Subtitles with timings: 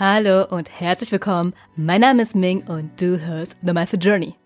[0.00, 1.54] Hallo und herzlich willkommen.
[1.74, 4.36] Mein Name ist Ming und du hörst The Mindful Journey.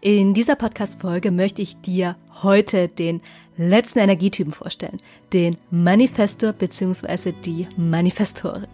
[0.00, 3.20] In dieser Podcast-Folge möchte ich dir heute den
[3.58, 5.02] letzten Energietypen vorstellen,
[5.34, 7.32] den Manifestor bzw.
[7.32, 8.66] die Manifestorin.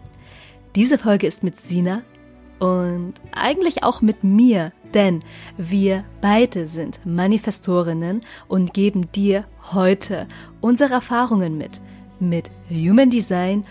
[0.73, 2.01] Diese Folge ist mit Sina
[2.59, 5.25] und eigentlich auch mit mir, denn
[5.57, 9.43] wir beide sind Manifestorinnen und geben dir
[9.73, 10.29] heute
[10.61, 11.81] unsere Erfahrungen mit,
[12.21, 13.67] mit Human Design und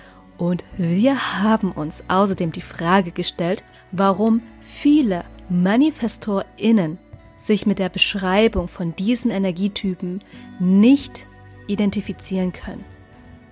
[0.79, 3.63] wir haben uns außerdem die Frage gestellt,
[3.93, 6.99] warum viele ManifestorInnen
[7.37, 10.25] sich mit der Beschreibung von diesen Energietypen
[10.59, 11.27] nicht
[11.67, 12.85] identifizieren können.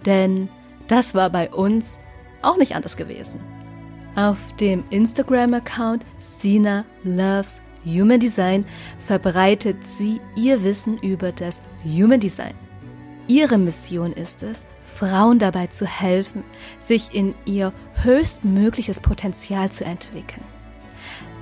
[0.07, 0.49] Denn
[0.87, 1.99] das war bei uns
[2.43, 3.41] auch nicht anders gewesen.
[4.17, 8.65] Auf dem Instagram-Account Sina Loves Human Design
[8.99, 12.55] verbreitet sie ihr Wissen über das Human Design.
[13.27, 14.65] Ihre Mission ist es,
[14.99, 16.43] Frauen dabei zu helfen,
[16.81, 20.43] sich in ihr höchstmögliches Potenzial zu entwickeln.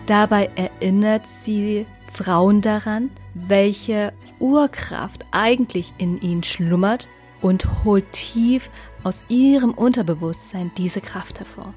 [0.04, 7.08] Dabei erinnert sie Frauen daran, welche Urkraft eigentlich in ihnen schlummert
[7.40, 8.68] und holt tief
[9.04, 11.72] aus ihrem Unterbewusstsein diese Kraft hervor.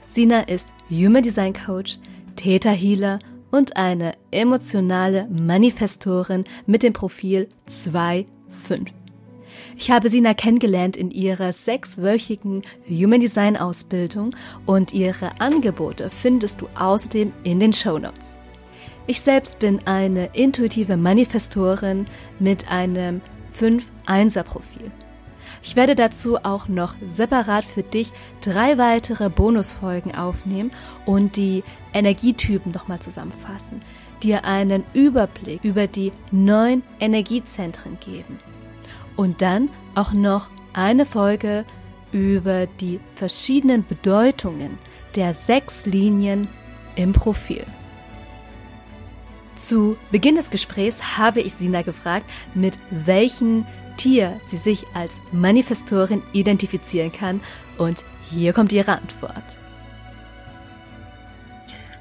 [0.00, 1.98] Sina ist Human Design Coach,
[2.36, 3.18] Theta Healer
[3.50, 9.03] und eine emotionale Manifestorin mit dem Profil 2.5.
[9.76, 14.34] Ich habe Sina kennengelernt in ihrer sechswöchigen Human Design Ausbildung
[14.66, 18.38] und ihre Angebote findest du außerdem in den Show Notes.
[19.06, 22.06] Ich selbst bin eine intuitive Manifestorin
[22.38, 23.20] mit einem
[23.54, 24.90] 5-1er-Profil.
[25.62, 30.70] Ich werde dazu auch noch separat für dich drei weitere Bonusfolgen aufnehmen
[31.04, 33.82] und die Energietypen nochmal zusammenfassen,
[34.22, 38.38] dir einen Überblick über die neun Energiezentren geben
[39.16, 41.64] und dann auch noch eine Folge
[42.12, 44.78] über die verschiedenen Bedeutungen
[45.16, 46.48] der sechs Linien
[46.96, 47.64] im Profil.
[49.54, 53.66] Zu Beginn des Gesprächs habe ich Sina gefragt, mit welchem
[53.96, 57.40] Tier sie sich als Manifestorin identifizieren kann
[57.78, 59.58] und hier kommt ihre Antwort.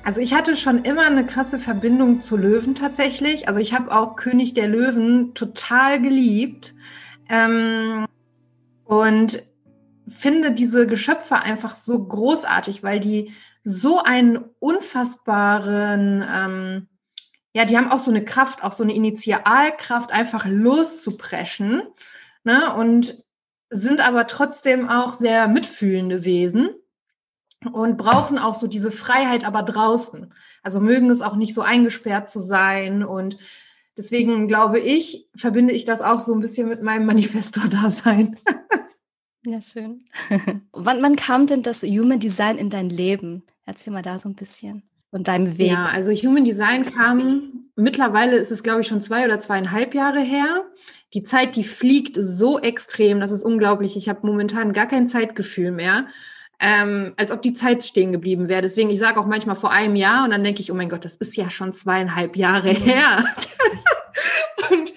[0.03, 3.47] Also ich hatte schon immer eine krasse Verbindung zu Löwen tatsächlich.
[3.47, 6.73] Also ich habe auch König der Löwen total geliebt.
[7.29, 8.05] Ähm,
[8.85, 9.43] und
[10.07, 16.87] finde diese Geschöpfe einfach so großartig, weil die so einen unfassbaren, ähm,
[17.53, 21.83] ja, die haben auch so eine Kraft, auch so eine Initialkraft, einfach loszupreschen.
[22.43, 22.73] Ne?
[22.75, 23.23] Und
[23.69, 26.69] sind aber trotzdem auch sehr mitfühlende Wesen
[27.71, 30.33] und brauchen auch so diese Freiheit aber draußen.
[30.61, 33.37] Also mögen es auch nicht so eingesperrt zu sein und
[33.97, 38.37] Deswegen glaube ich, verbinde ich das auch so ein bisschen mit meinem Manifestor-Dasein.
[39.45, 40.05] ja, schön.
[40.71, 43.43] wann, wann kam denn das Human Design in dein Leben?
[43.65, 45.71] Erzähl mal da so ein bisschen von deinem Weg.
[45.71, 50.21] Ja, also Human Design kam, mittlerweile ist es, glaube ich, schon zwei oder zweieinhalb Jahre
[50.21, 50.65] her.
[51.13, 53.95] Die Zeit, die fliegt so extrem, das ist unglaublich.
[53.95, 56.07] Ich habe momentan gar kein Zeitgefühl mehr
[56.63, 58.61] ähm, als ob die Zeit stehen geblieben wäre.
[58.61, 61.03] Deswegen, ich sage auch manchmal vor einem Jahr und dann denke ich, oh mein Gott,
[61.03, 63.25] das ist ja schon zweieinhalb Jahre her.
[64.71, 64.93] und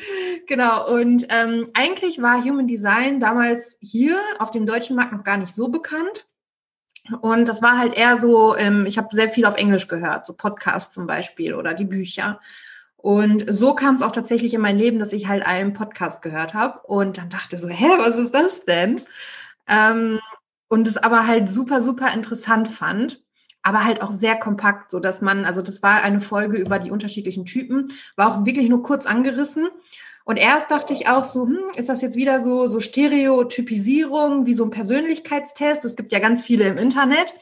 [0.46, 5.36] genau, und ähm, eigentlich war Human Design damals hier auf dem deutschen Markt noch gar
[5.36, 6.26] nicht so bekannt.
[7.20, 10.32] Und das war halt eher so, ähm, ich habe sehr viel auf Englisch gehört, so
[10.32, 12.40] Podcasts zum Beispiel oder die Bücher.
[12.96, 16.54] Und so kam es auch tatsächlich in mein Leben, dass ich halt einen Podcast gehört
[16.54, 19.02] habe und dann dachte so, hä, was ist das denn?
[19.68, 20.18] Ähm,
[20.68, 23.22] und es aber halt super, super interessant fand,
[23.66, 26.92] aber halt auch sehr kompakt, so dass man, also das war eine Folge über die
[26.92, 29.66] unterschiedlichen Typen, war auch wirklich nur kurz angerissen.
[30.24, 34.54] Und erst dachte ich auch so, hm, ist das jetzt wieder so, so Stereotypisierung, wie
[34.54, 35.84] so ein Persönlichkeitstest?
[35.84, 37.34] Es gibt ja ganz viele im Internet.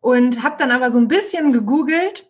[0.00, 2.28] Und habe dann aber so ein bisschen gegoogelt.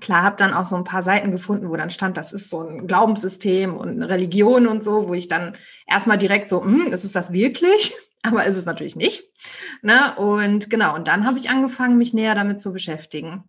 [0.00, 2.62] Klar, habe dann auch so ein paar Seiten gefunden, wo dann stand, das ist so
[2.62, 5.54] ein Glaubenssystem und eine Religion und so, wo ich dann
[5.86, 7.92] erstmal direkt so, hm, ist es das wirklich?
[8.22, 9.24] Aber ist es natürlich nicht.
[9.82, 10.14] Ne?
[10.16, 13.44] Und genau, und dann habe ich angefangen, mich näher damit zu beschäftigen.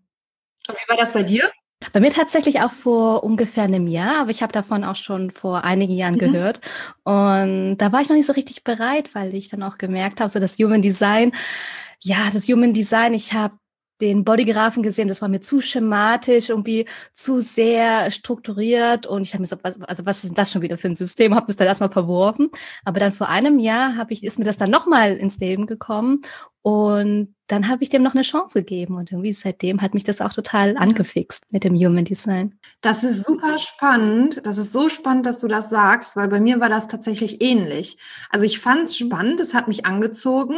[0.67, 1.51] Und wie war das bei dir?
[1.91, 5.65] Bei mir tatsächlich auch vor ungefähr einem Jahr, aber ich habe davon auch schon vor
[5.65, 6.19] einigen Jahren mhm.
[6.19, 6.61] gehört.
[7.03, 10.29] Und da war ich noch nicht so richtig bereit, weil ich dann auch gemerkt habe,
[10.29, 11.33] so das Human Design,
[11.99, 13.55] ja, das Human Design, ich habe
[14.01, 19.41] den Bodygraphen gesehen, das war mir zu schematisch, irgendwie zu sehr strukturiert und ich habe
[19.41, 21.67] mir so, also was ist denn das schon wieder für ein System, habe das dann
[21.67, 22.49] erstmal verworfen,
[22.83, 26.21] aber dann vor einem Jahr habe ich ist mir das dann nochmal ins Leben gekommen
[26.63, 30.21] und dann habe ich dem noch eine Chance gegeben und irgendwie seitdem hat mich das
[30.21, 32.57] auch total angefixt mit dem Human Design.
[32.79, 34.41] Das ist super spannend.
[34.45, 37.97] Das ist so spannend, dass du das sagst, weil bei mir war das tatsächlich ähnlich.
[38.29, 40.55] Also ich fand es spannend, es hat mich angezogen,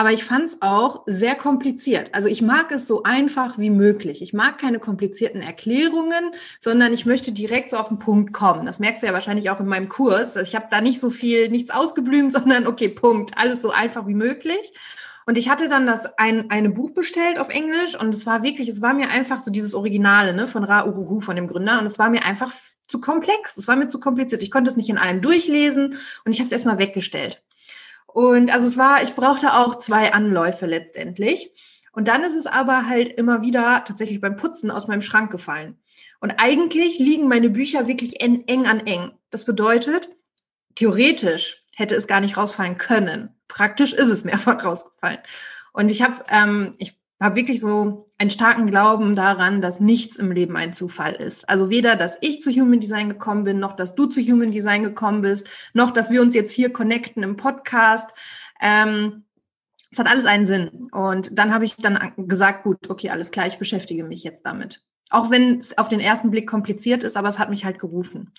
[0.00, 2.14] aber ich fand es auch sehr kompliziert.
[2.14, 4.22] Also ich mag es so einfach wie möglich.
[4.22, 8.64] Ich mag keine komplizierten Erklärungen, sondern ich möchte direkt so auf den Punkt kommen.
[8.64, 10.36] Das merkst du ja wahrscheinlich auch in meinem Kurs.
[10.36, 13.36] Ich habe da nicht so viel, nichts ausgeblümt, sondern okay, Punkt.
[13.36, 14.72] Alles so einfach wie möglich.
[15.26, 18.68] Und ich hatte dann das ein eine Buch bestellt auf Englisch und es war wirklich,
[18.68, 21.84] es war mir einfach so dieses Originale ne, von Ra Uruhu, von dem Gründer und
[21.84, 22.50] es war mir einfach
[22.88, 24.42] zu komplex, es war mir zu kompliziert.
[24.42, 27.42] Ich konnte es nicht in allem durchlesen und ich habe es erstmal weggestellt.
[28.12, 31.52] Und also es war, ich brauchte auch zwei Anläufe letztendlich.
[31.92, 35.78] Und dann ist es aber halt immer wieder tatsächlich beim Putzen aus meinem Schrank gefallen.
[36.20, 39.12] Und eigentlich liegen meine Bücher wirklich eng, eng an eng.
[39.30, 40.08] Das bedeutet,
[40.74, 43.34] theoretisch hätte es gar nicht rausfallen können.
[43.48, 45.18] Praktisch ist es mehrfach rausgefallen.
[45.72, 50.32] Und ich habe, ähm, ich habe wirklich so einen starken Glauben daran, dass nichts im
[50.32, 51.48] Leben ein Zufall ist.
[51.48, 54.82] Also weder, dass ich zu Human Design gekommen bin, noch dass du zu Human Design
[54.82, 58.08] gekommen bist, noch dass wir uns jetzt hier connecten im Podcast.
[58.60, 59.24] Ähm,
[59.92, 60.88] es hat alles einen Sinn.
[60.92, 64.82] Und dann habe ich dann gesagt, gut, okay, alles klar, ich beschäftige mich jetzt damit.
[65.10, 68.32] Auch wenn es auf den ersten Blick kompliziert ist, aber es hat mich halt gerufen.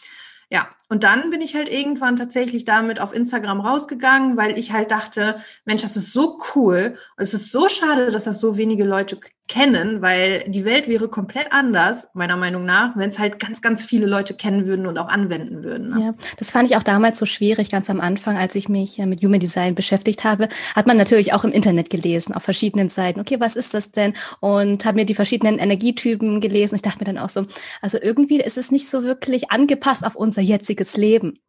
[0.52, 4.92] Ja, und dann bin ich halt irgendwann tatsächlich damit auf Instagram rausgegangen, weil ich halt
[4.92, 8.84] dachte, Mensch, das ist so cool und es ist so schade, dass das so wenige
[8.84, 9.18] Leute
[9.52, 13.84] kennen, weil die Welt wäre komplett anders, meiner Meinung nach, wenn es halt ganz, ganz
[13.84, 15.90] viele Leute kennen würden und auch anwenden würden.
[15.90, 16.00] Ne?
[16.00, 19.06] Ja, das fand ich auch damals so schwierig, ganz am Anfang, als ich mich äh,
[19.06, 23.20] mit Human Design beschäftigt habe, hat man natürlich auch im Internet gelesen, auf verschiedenen Seiten,
[23.20, 24.14] okay, was ist das denn?
[24.40, 26.76] Und habe mir die verschiedenen Energietypen gelesen.
[26.76, 27.46] Ich dachte mir dann auch so,
[27.82, 31.40] also irgendwie ist es nicht so wirklich angepasst auf unser jetziges Leben.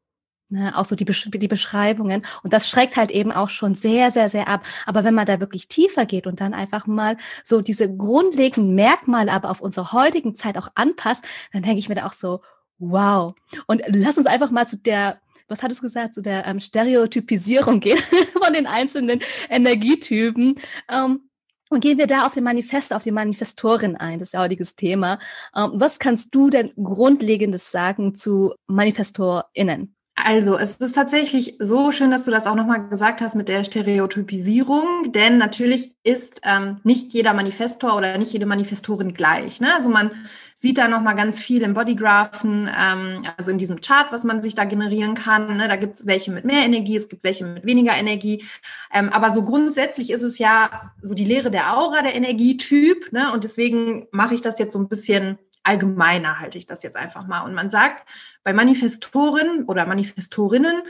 [0.53, 2.27] Ne, auch so die, Besch die Beschreibungen.
[2.43, 4.67] Und das schreckt halt eben auch schon sehr, sehr, sehr ab.
[4.85, 9.33] Aber wenn man da wirklich tiefer geht und dann einfach mal so diese grundlegenden Merkmale
[9.33, 12.43] aber auf unsere heutigen Zeit auch anpasst, dann denke ich mir da auch so,
[12.79, 13.35] wow.
[13.67, 17.81] Und lass uns einfach mal zu der was hattest du gesagt, zu der ähm, Stereotypisierung
[17.81, 17.99] gehen
[18.43, 19.21] von den einzelnen
[19.51, 20.55] Energietypen.
[20.91, 21.29] Ähm,
[21.69, 24.77] und gehen wir da auf den Manifest, auf die Manifestorin ein, das ist ja heutiges
[24.77, 25.19] Thema.
[25.57, 29.95] Ähm, was kannst du denn Grundlegendes sagen zu ManifestorInnen?
[30.15, 33.65] Also, es ist tatsächlich so schön, dass du das auch nochmal gesagt hast mit der
[33.65, 39.61] Stereotypisierung, denn natürlich ist ähm, nicht jeder Manifestor oder nicht jede Manifestorin gleich.
[39.63, 39.75] Ne?
[39.75, 40.11] Also man
[40.55, 44.55] sieht da nochmal ganz viel im Bodygraphen, ähm, also in diesem Chart, was man sich
[44.55, 45.57] da generieren kann.
[45.57, 45.67] Ne?
[45.67, 48.45] Da gibt es welche mit mehr Energie, es gibt welche mit weniger Energie.
[48.93, 53.13] Ähm, aber so grundsätzlich ist es ja so die Lehre der Aura, der Energietyp.
[53.13, 53.33] Ne?
[53.33, 57.27] Und deswegen mache ich das jetzt so ein bisschen allgemeiner halte ich das jetzt einfach
[57.27, 57.43] mal.
[57.43, 58.09] Und man sagt
[58.43, 60.83] bei Manifestoren oder Manifestorinnen,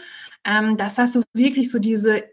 [0.45, 2.25] ähm, dass das so wirklich so diese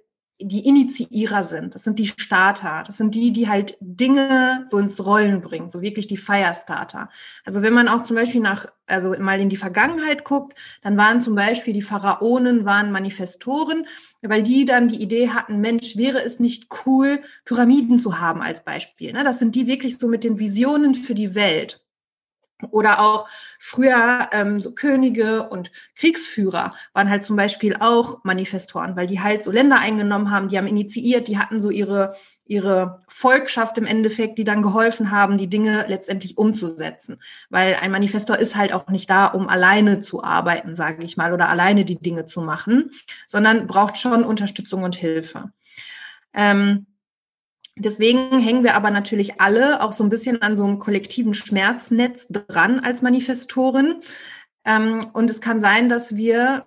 [0.42, 1.76] die Initiierer sind.
[1.76, 2.84] Das sind die Starter.
[2.88, 7.10] Das sind die, die halt Dinge so ins Rollen bringen, so wirklich die Firestarter.
[7.44, 11.22] Also wenn man auch zum Beispiel nach, also mal in die Vergangenheit guckt, dann waren
[11.22, 13.86] zum Beispiel die Pharaonen waren Manifestoren,
[14.22, 18.64] weil die dann die Idee hatten, Mensch, wäre es nicht cool, Pyramiden zu haben als
[18.64, 19.12] Beispiel.
[19.12, 19.26] Ne?
[19.26, 21.82] Das sind die wirklich so mit den Visionen für die Welt.
[22.72, 23.28] Oder auch
[23.58, 29.44] früher ähm, so Könige und Kriegsführer waren halt zum Beispiel auch Manifestoren, weil die halt
[29.44, 32.16] so Länder eingenommen haben, die haben initiiert, die hatten so ihre,
[32.46, 37.22] ihre Volkschaft im Endeffekt, die dann geholfen haben, die Dinge letztendlich umzusetzen.
[37.50, 41.32] Weil ein Manifestor ist halt auch nicht da, um alleine zu arbeiten, sage ich mal,
[41.32, 42.92] oder alleine die Dinge zu machen,
[43.26, 45.52] sondern braucht schon Unterstützung und Hilfe.
[46.34, 46.88] Ähm,
[47.80, 52.28] Deswegen hängen wir aber natürlich alle auch so ein bisschen an so einem kollektiven Schmerznetz
[52.28, 54.04] dran als Manifestoren.
[54.66, 56.66] Ähm, und es kann sein, dass wir,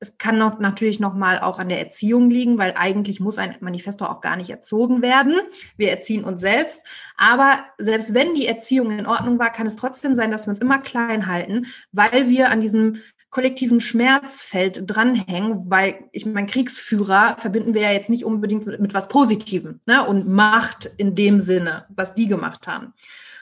[0.00, 4.10] es kann noch, natürlich nochmal auch an der Erziehung liegen, weil eigentlich muss ein Manifestor
[4.10, 5.34] auch gar nicht erzogen werden.
[5.76, 6.82] Wir erziehen uns selbst.
[7.18, 10.60] Aber selbst wenn die Erziehung in Ordnung war, kann es trotzdem sein, dass wir uns
[10.60, 13.02] immer klein halten, weil wir an diesem
[13.34, 18.94] kollektiven Schmerzfeld dranhängen, weil ich meine, Kriegsführer verbinden wir ja jetzt nicht unbedingt mit, mit
[18.94, 20.06] was Positivem ne?
[20.06, 22.94] und Macht in dem Sinne, was die gemacht haben.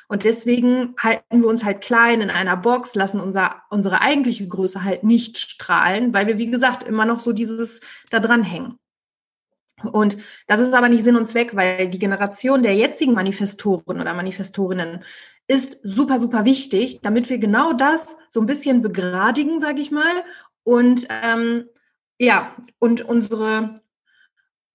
[0.08, 4.82] Und deswegen halten wir uns halt klein in einer Box, lassen unser, unsere eigentliche Größe
[4.82, 8.78] halt nicht strahlen, weil wir, wie gesagt, immer noch so dieses da dran hängen.
[9.82, 14.14] Und das ist aber nicht Sinn und Zweck, weil die Generation der jetzigen Manifestoren oder
[14.14, 15.04] Manifestorinnen
[15.48, 20.24] ist super, super wichtig, damit wir genau das so ein bisschen begradigen, sage ich mal,
[20.64, 21.66] und ähm,
[22.18, 23.74] ja, und unsere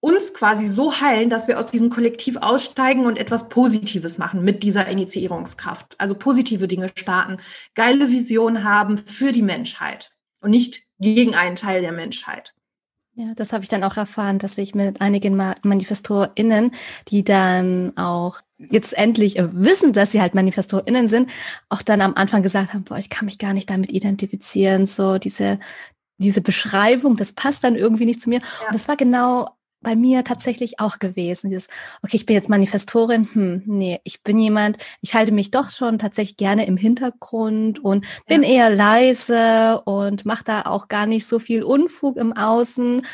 [0.00, 4.62] uns quasi so heilen, dass wir aus diesem Kollektiv aussteigen und etwas Positives machen mit
[4.62, 5.96] dieser Initiierungskraft.
[5.98, 7.38] Also positive Dinge starten,
[7.74, 12.54] geile Vision haben für die Menschheit und nicht gegen einen Teil der Menschheit.
[13.18, 16.70] Ja, das habe ich dann auch erfahren, dass ich mit einigen ManifestorInnen,
[17.08, 21.28] die dann auch jetzt endlich äh, wissen, dass sie halt ManifestorInnen sind,
[21.68, 25.18] auch dann am Anfang gesagt haben, boah, ich kann mich gar nicht damit identifizieren, so
[25.18, 25.58] diese,
[26.18, 28.38] diese Beschreibung, das passt dann irgendwie nicht zu mir.
[28.38, 28.68] Ja.
[28.68, 29.48] Und das war genau
[29.80, 31.50] bei mir tatsächlich auch gewesen.
[31.50, 31.68] Dieses,
[32.02, 35.98] okay, ich bin jetzt Manifestorin, hm, nee, ich bin jemand, ich halte mich doch schon
[35.98, 38.48] tatsächlich gerne im Hintergrund und bin ja.
[38.48, 43.06] eher leise und mache da auch gar nicht so viel Unfug im Außen.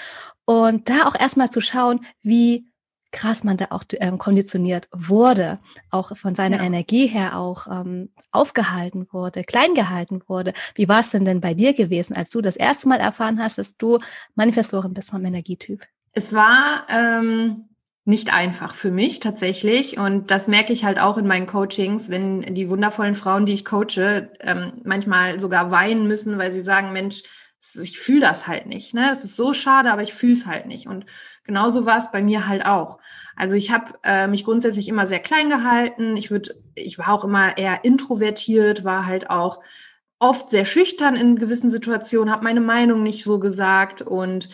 [0.46, 2.66] Und da auch erstmal zu schauen, wie
[3.14, 6.64] krass man da auch ähm, konditioniert wurde, auch von seiner ja.
[6.64, 10.52] Energie her auch ähm, aufgehalten wurde, klein gehalten wurde.
[10.74, 13.58] Wie war es denn denn bei dir gewesen, als du das erste Mal erfahren hast,
[13.58, 14.00] dass du
[14.34, 15.86] Manifestorin bist vom Energietyp?
[16.14, 17.68] Es war ähm,
[18.04, 22.54] nicht einfach für mich tatsächlich und das merke ich halt auch in meinen Coachings, wenn
[22.54, 27.22] die wundervollen Frauen, die ich coache, ähm, manchmal sogar weinen müssen, weil sie sagen, Mensch,
[27.80, 28.94] ich fühle das halt nicht.
[28.94, 29.10] Ne?
[29.10, 30.86] Es ist so schade, aber ich fühle es halt nicht.
[30.86, 31.06] Und
[31.44, 32.98] genauso war es bei mir halt auch.
[33.36, 36.16] Also ich habe äh, mich grundsätzlich immer sehr klein gehalten.
[36.16, 39.60] Ich würde, ich war auch immer eher introvertiert, war halt auch
[40.18, 44.48] oft sehr schüchtern in gewissen Situationen, habe meine Meinung nicht so gesagt und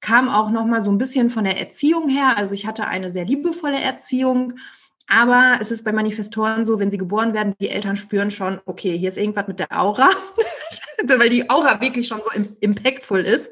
[0.00, 2.36] kam auch noch mal so ein bisschen von der Erziehung her.
[2.36, 4.54] Also ich hatte eine sehr liebevolle Erziehung.
[5.06, 8.96] Aber es ist bei Manifestoren so, wenn sie geboren werden, die Eltern spüren schon, okay,
[8.96, 10.08] hier ist irgendwas mit der Aura,
[11.04, 12.30] weil die Aura wirklich schon so
[12.60, 13.50] impactful ist.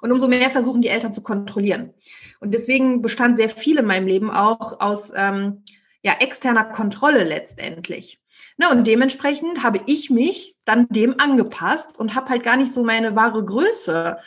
[0.00, 1.92] Und umso mehr versuchen die Eltern zu kontrollieren.
[2.40, 5.62] Und deswegen bestand sehr viel in meinem Leben auch aus ähm,
[6.02, 8.18] ja, externer Kontrolle letztendlich.
[8.56, 12.82] Na, und dementsprechend habe ich mich dann dem angepasst und habe halt gar nicht so
[12.82, 14.18] meine wahre Größe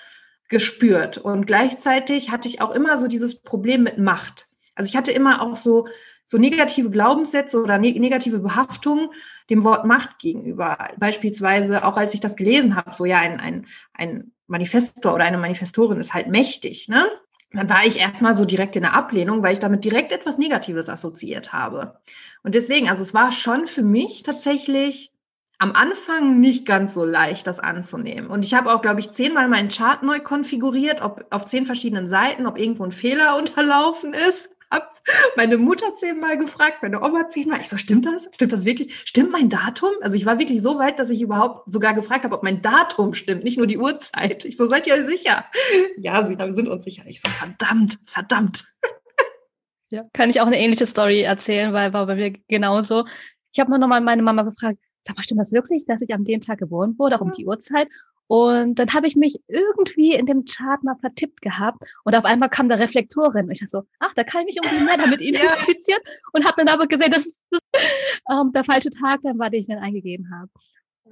[0.49, 1.17] gespürt.
[1.17, 4.49] Und gleichzeitig hatte ich auch immer so dieses Problem mit Macht.
[4.75, 5.87] Also ich hatte immer auch so,
[6.25, 9.09] so negative Glaubenssätze oder ne negative Behaftungen
[9.49, 10.77] dem Wort Macht gegenüber.
[10.97, 15.37] Beispielsweise auch als ich das gelesen habe, so ja, ein, ein, ein Manifestor oder eine
[15.37, 17.09] Manifestorin ist halt mächtig, ne?
[17.51, 20.87] Dann war ich erstmal so direkt in der Ablehnung, weil ich damit direkt etwas Negatives
[20.87, 21.99] assoziiert habe.
[22.43, 25.11] Und deswegen, also es war schon für mich tatsächlich
[25.59, 28.29] am Anfang nicht ganz so leicht, das anzunehmen.
[28.29, 32.09] Und ich habe auch, glaube ich, zehnmal meinen Chart neu konfiguriert, ob auf zehn verschiedenen
[32.09, 34.87] Seiten, ob irgendwo ein Fehler unterlaufen ist habe
[35.35, 37.59] meine Mutter zehnmal gefragt, meine Oma zehnmal.
[37.61, 38.29] Ich so, stimmt das?
[38.33, 38.95] Stimmt das wirklich?
[39.05, 39.91] Stimmt mein Datum?
[40.01, 43.13] Also ich war wirklich so weit, dass ich überhaupt sogar gefragt habe, ob mein Datum
[43.13, 44.45] stimmt, nicht nur die Uhrzeit.
[44.45, 45.45] Ich so, seid ihr sicher?
[45.97, 47.03] Ja, sie wir sind uns sicher.
[47.07, 48.75] Ich so, verdammt, verdammt.
[49.89, 53.05] Ja, kann ich auch eine ähnliche Story erzählen, weil war bei mir genauso.
[53.51, 54.77] Ich habe mal nochmal meine Mama gefragt,
[55.09, 57.45] sag mal, stimmt das wirklich, dass ich am den Tag geboren wurde, auch um die
[57.45, 57.89] Uhrzeit?
[58.27, 62.49] Und dann habe ich mich irgendwie in dem Chart mal vertippt gehabt und auf einmal
[62.49, 63.45] kam der Reflektorin.
[63.45, 66.01] Und ich dachte so, ach, da kann ich mich irgendwie mehr damit identifizieren
[66.33, 67.59] und habe dann aber gesehen, das ist das,
[68.31, 70.51] ähm, der falsche Tag dann war, den ich dann eingegeben habe.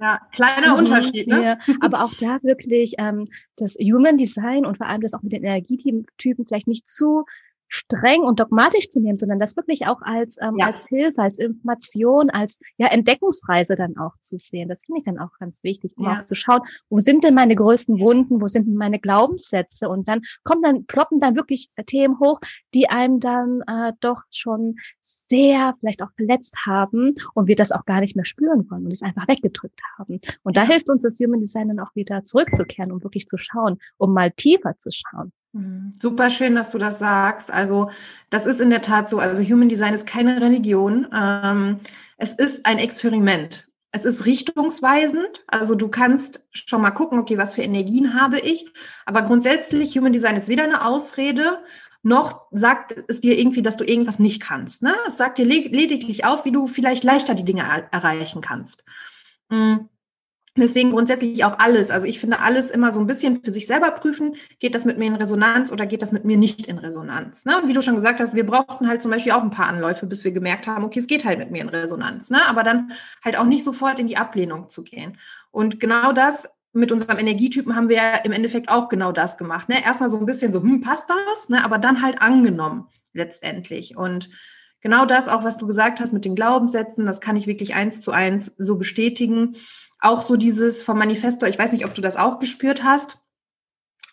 [0.00, 1.42] Ja, kleiner mhm, Unterschied, ne?
[1.42, 3.26] Ja, aber auch da wirklich ähm,
[3.56, 7.24] das Human Design und vor allem das auch mit den Energietypen vielleicht nicht zu
[7.68, 10.66] streng und dogmatisch zu nehmen, sondern das wirklich auch als, ähm, ja.
[10.66, 14.68] als Hilfe, als Information, als ja, Entdeckungsreise dann auch zu sehen.
[14.68, 16.12] Das finde ich dann auch ganz wichtig, um ja.
[16.12, 19.88] auch zu schauen, wo sind denn meine größten Wunden, wo sind denn meine Glaubenssätze?
[19.88, 22.40] Und dann kommen dann, ploppen dann wirklich Themen hoch,
[22.74, 27.84] die einem dann äh, doch schon sehr vielleicht auch verletzt haben und wir das auch
[27.84, 30.20] gar nicht mehr spüren wollen und es einfach weggedrückt haben.
[30.42, 33.78] Und da hilft uns das Human Design dann auch wieder zurückzukehren, um wirklich zu schauen,
[33.98, 35.32] um mal tiefer zu schauen.
[35.52, 35.92] Mhm.
[36.00, 37.50] Super schön, dass du das sagst.
[37.50, 37.90] Also
[38.30, 39.18] das ist in der Tat so.
[39.18, 41.06] Also Human Design ist keine Religion.
[41.14, 41.76] Ähm,
[42.16, 43.68] es ist ein Experiment.
[43.90, 45.44] Es ist richtungsweisend.
[45.46, 48.70] Also du kannst schon mal gucken, okay, was für Energien habe ich.
[49.06, 51.60] Aber grundsätzlich, Human Design ist weder eine Ausrede,
[52.02, 54.82] noch sagt es dir irgendwie, dass du irgendwas nicht kannst.
[54.82, 54.94] Ne?
[55.06, 58.84] Es sagt dir lediglich auf, wie du vielleicht leichter die Dinge erreichen kannst.
[59.48, 59.88] Mhm.
[60.60, 61.90] Deswegen grundsätzlich auch alles.
[61.90, 64.34] Also ich finde alles immer so ein bisschen für sich selber prüfen.
[64.58, 67.44] Geht das mit mir in Resonanz oder geht das mit mir nicht in Resonanz?
[67.44, 67.62] Ne?
[67.66, 70.24] Wie du schon gesagt hast, wir brauchten halt zum Beispiel auch ein paar Anläufe, bis
[70.24, 72.30] wir gemerkt haben, okay, es geht halt mit mir in Resonanz.
[72.30, 72.40] Ne?
[72.48, 72.92] Aber dann
[73.24, 75.18] halt auch nicht sofort in die Ablehnung zu gehen.
[75.50, 79.68] Und genau das mit unserem Energietypen haben wir ja im Endeffekt auch genau das gemacht.
[79.68, 79.84] Ne?
[79.84, 81.48] Erstmal so ein bisschen so, hm, passt das?
[81.48, 81.64] Ne?
[81.64, 83.96] Aber dann halt angenommen letztendlich.
[83.96, 84.28] Und
[84.80, 88.00] genau das auch, was du gesagt hast mit den Glaubenssätzen, das kann ich wirklich eins
[88.00, 89.56] zu eins so bestätigen
[90.00, 93.18] auch so dieses vom Manifesto, ich weiß nicht, ob du das auch gespürt hast.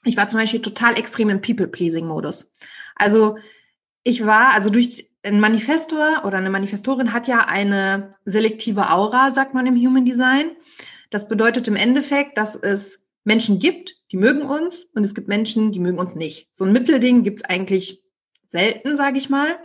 [0.04, 2.54] Ich war zum Beispiel total extrem im People-Pleasing-Modus.
[2.96, 3.38] Also
[4.04, 9.54] ich war, also durch ein Manifestor oder eine Manifestorin hat ja eine selektive Aura, sagt
[9.54, 10.52] man im Human Design.
[11.10, 15.72] Das bedeutet im Endeffekt, dass es Menschen gibt, die mögen uns und es gibt Menschen,
[15.72, 16.50] die mögen uns nicht.
[16.54, 18.04] So ein Mittelding gibt es eigentlich
[18.48, 19.58] selten, sage ich mal.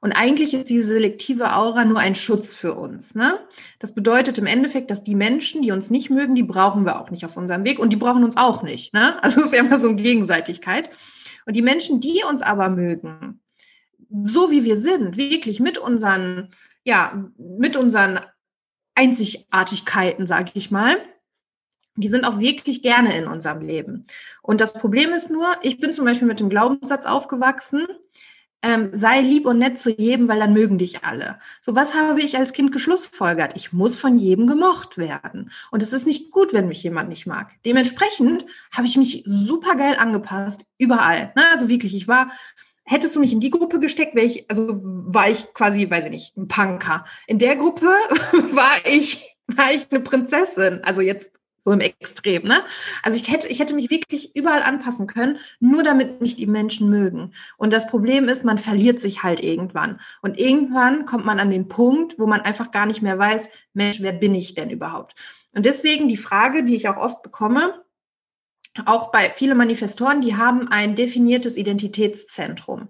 [0.00, 3.14] Und eigentlich ist diese selektive Aura nur ein Schutz für uns.
[3.14, 3.40] Ne?
[3.80, 7.10] Das bedeutet im Endeffekt, dass die Menschen, die uns nicht mögen, die brauchen wir auch
[7.10, 8.94] nicht auf unserem Weg und die brauchen uns auch nicht.
[8.94, 9.16] Ne?
[9.22, 10.90] Also es ist ja immer so eine Gegenseitigkeit.
[11.46, 13.40] Und die Menschen, die uns aber mögen,
[14.24, 16.50] so wie wir sind, wirklich mit unseren,
[16.84, 18.20] ja, mit unseren
[18.94, 20.98] Einzigartigkeiten, sage ich mal,
[21.96, 24.06] die sind auch wirklich gerne in unserem Leben.
[24.42, 27.86] Und das Problem ist nur, ich bin zum Beispiel mit dem Glaubenssatz aufgewachsen,
[28.62, 31.38] ähm, sei lieb und nett zu jedem, weil dann mögen dich alle.
[31.60, 33.52] So was habe ich als Kind geschlussfolgert.
[33.54, 35.52] Ich muss von jedem gemocht werden.
[35.70, 37.52] Und es ist nicht gut, wenn mich jemand nicht mag.
[37.64, 41.32] Dementsprechend habe ich mich super geil angepasst, überall.
[41.36, 41.44] Ne?
[41.52, 42.32] Also wirklich, ich war,
[42.84, 46.10] hättest du mich in die Gruppe gesteckt, wäre ich, also war ich quasi, weiß ich
[46.10, 47.04] nicht, ein Punker.
[47.26, 47.86] In der Gruppe
[48.52, 50.82] war ich, war ich eine Prinzessin.
[50.82, 52.62] Also jetzt so im Extrem, ne?
[53.02, 56.88] Also ich hätte, ich hätte mich wirklich überall anpassen können, nur damit mich die Menschen
[56.88, 57.32] mögen.
[57.56, 60.00] Und das Problem ist, man verliert sich halt irgendwann.
[60.22, 64.00] Und irgendwann kommt man an den Punkt, wo man einfach gar nicht mehr weiß, Mensch,
[64.00, 65.14] wer bin ich denn überhaupt?
[65.52, 67.82] Und deswegen die Frage, die ich auch oft bekomme,
[68.86, 72.88] auch bei vielen Manifestoren, die haben ein definiertes Identitätszentrum.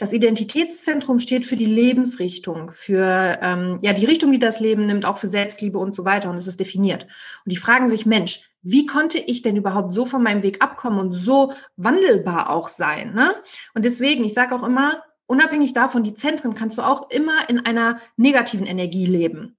[0.00, 5.04] Das Identitätszentrum steht für die Lebensrichtung, für ähm, ja die Richtung, die das Leben nimmt,
[5.04, 6.30] auch für Selbstliebe und so weiter.
[6.30, 7.02] Und es ist definiert.
[7.44, 10.98] Und die fragen sich, Mensch, wie konnte ich denn überhaupt so von meinem Weg abkommen
[10.98, 13.12] und so wandelbar auch sein?
[13.12, 13.34] Ne?
[13.74, 17.66] Und deswegen, ich sage auch immer, unabhängig davon, die Zentren kannst du auch immer in
[17.66, 19.58] einer negativen Energie leben.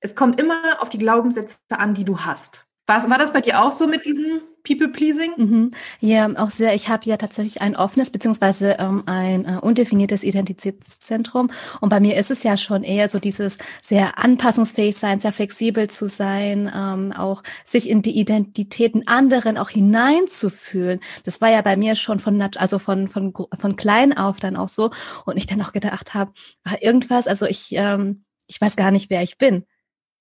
[0.00, 2.66] Es kommt immer auf die Glaubenssätze an, die du hast.
[2.86, 5.32] Was, war das bei dir auch so mit diesem People-Pleasing?
[5.36, 5.70] Mhm.
[6.00, 6.74] Ja, auch sehr.
[6.74, 11.50] Ich habe ja tatsächlich ein offenes beziehungsweise ähm, ein äh, undefiniertes Identitätszentrum.
[11.80, 15.88] Und bei mir ist es ja schon eher so dieses sehr anpassungsfähig sein, sehr flexibel
[15.88, 21.00] zu sein, ähm, auch sich in die Identitäten anderen auch hineinzufühlen.
[21.24, 24.68] Das war ja bei mir schon von also von von von klein auf dann auch
[24.68, 24.90] so.
[25.26, 26.32] Und ich dann auch gedacht habe,
[26.64, 27.26] ah, irgendwas.
[27.26, 29.64] Also ich ähm, ich weiß gar nicht, wer ich bin.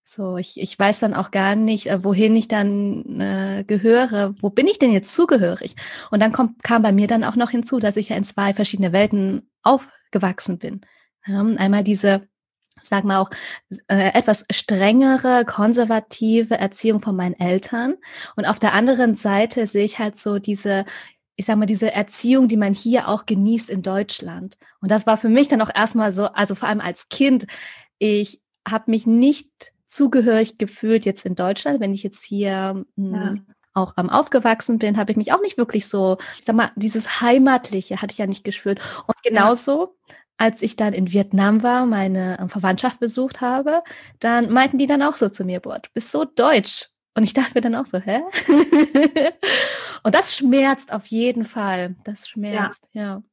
[0.06, 4.36] So, ich, ich weiß dann auch gar nicht, äh, wohin ich dann äh, gehöre.
[4.42, 5.76] Wo bin ich denn jetzt zugehörig?
[6.12, 8.54] Und dann kommt, kam bei mir dann auch noch hinzu, dass ich ja in zwei
[8.54, 10.82] verschiedene Welten aufgewachsen bin.
[11.26, 12.28] Ja, einmal diese,
[12.82, 13.30] sag mal auch,
[13.88, 17.96] äh, etwas strengere, konservative Erziehung von meinen Eltern.
[18.36, 20.84] Und auf der anderen Seite sehe ich halt so diese,
[21.38, 24.58] ich sag mal, diese Erziehung, die man hier auch genießt in Deutschland.
[24.82, 27.48] Und das war für mich dann auch erstmal so, also vor allem als Kind,
[28.00, 33.34] ich habe mich nicht zugehörig gefühlt jetzt in Deutschland, wenn ich jetzt hier hm, ja.
[33.74, 37.22] auch ähm, aufgewachsen bin, habe ich mich auch nicht wirklich so, ich sag mal, dieses
[37.22, 38.80] Heimatliche hatte ich ja nicht gespürt.
[39.08, 40.15] Und genauso, ja.
[40.38, 43.84] als ich dann in Vietnam war, meine ähm, Verwandtschaft besucht habe,
[44.20, 46.89] dann meinten die dann auch so zu mir, boah, du bist so deutsch.
[47.15, 48.22] Und ich dachte mir dann auch so, hä?
[50.04, 51.96] und das schmerzt auf jeden Fall.
[52.04, 53.04] Das schmerzt, ja.
[53.04, 53.24] ja.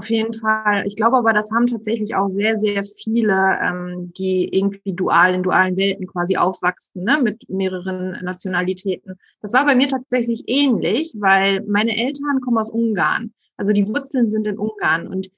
[0.00, 0.86] Auf jeden Fall.
[0.86, 5.42] Ich glaube aber, das haben tatsächlich auch sehr, sehr viele, ähm, die irgendwie dual in
[5.42, 9.18] dualen Welten quasi aufwachsen, ne, mit mehreren Nationalitäten.
[9.42, 13.34] Das war bei mir tatsächlich ähnlich, weil meine Eltern kommen aus Ungarn.
[13.58, 15.06] Also die Wurzeln sind in Ungarn.
[15.06, 15.30] Und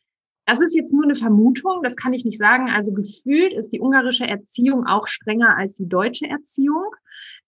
[0.47, 2.71] das ist jetzt nur eine Vermutung, das kann ich nicht sagen.
[2.71, 6.87] Also gefühlt ist die ungarische Erziehung auch strenger als die deutsche Erziehung.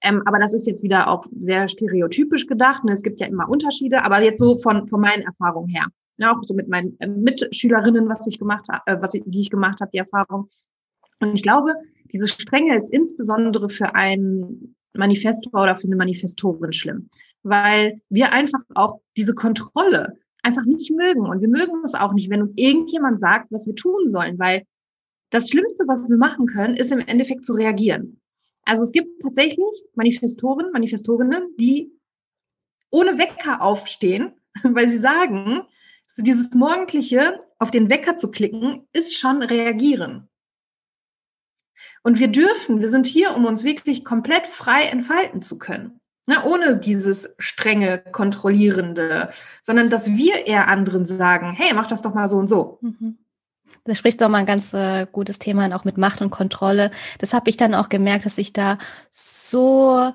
[0.02, 2.82] Ähm, aber das ist jetzt wieder auch sehr stereotypisch gedacht.
[2.82, 2.92] Ne?
[2.92, 5.86] Es gibt ja immer Unterschiede, aber jetzt so von, von meinen Erfahrungen her
[6.22, 9.50] auch so mit meinen äh, Mitschülerinnen, was ich gemacht habe, äh, was ich, die ich
[9.50, 10.48] gemacht habe, die Erfahrung.
[11.20, 11.74] Und ich glaube,
[12.12, 17.08] diese Strenge ist insbesondere für einen Manifestor oder für eine Manifestorin schlimm,
[17.42, 22.30] weil wir einfach auch diese Kontrolle einfach nicht mögen und wir mögen es auch nicht,
[22.30, 24.64] wenn uns irgendjemand sagt, was wir tun sollen, weil
[25.30, 28.20] das Schlimmste, was wir machen können, ist im Endeffekt zu reagieren.
[28.64, 31.90] Also es gibt tatsächlich Manifestoren, Manifestorinnen, die
[32.90, 35.62] ohne Wecker aufstehen, weil sie sagen,
[36.22, 40.28] dieses morgendliche auf den Wecker zu klicken, ist schon reagieren.
[42.02, 46.00] Und wir dürfen, wir sind hier, um uns wirklich komplett frei entfalten zu können.
[46.26, 49.28] Ne, ohne dieses strenge, kontrollierende,
[49.60, 52.78] sondern dass wir eher anderen sagen, hey, mach das doch mal so und so.
[52.80, 53.18] Mhm.
[53.84, 56.30] Da sprichst du auch mal ein ganz äh, gutes Thema an, auch mit Macht und
[56.30, 56.90] Kontrolle.
[57.18, 58.78] Das habe ich dann auch gemerkt, dass ich da
[59.10, 60.14] so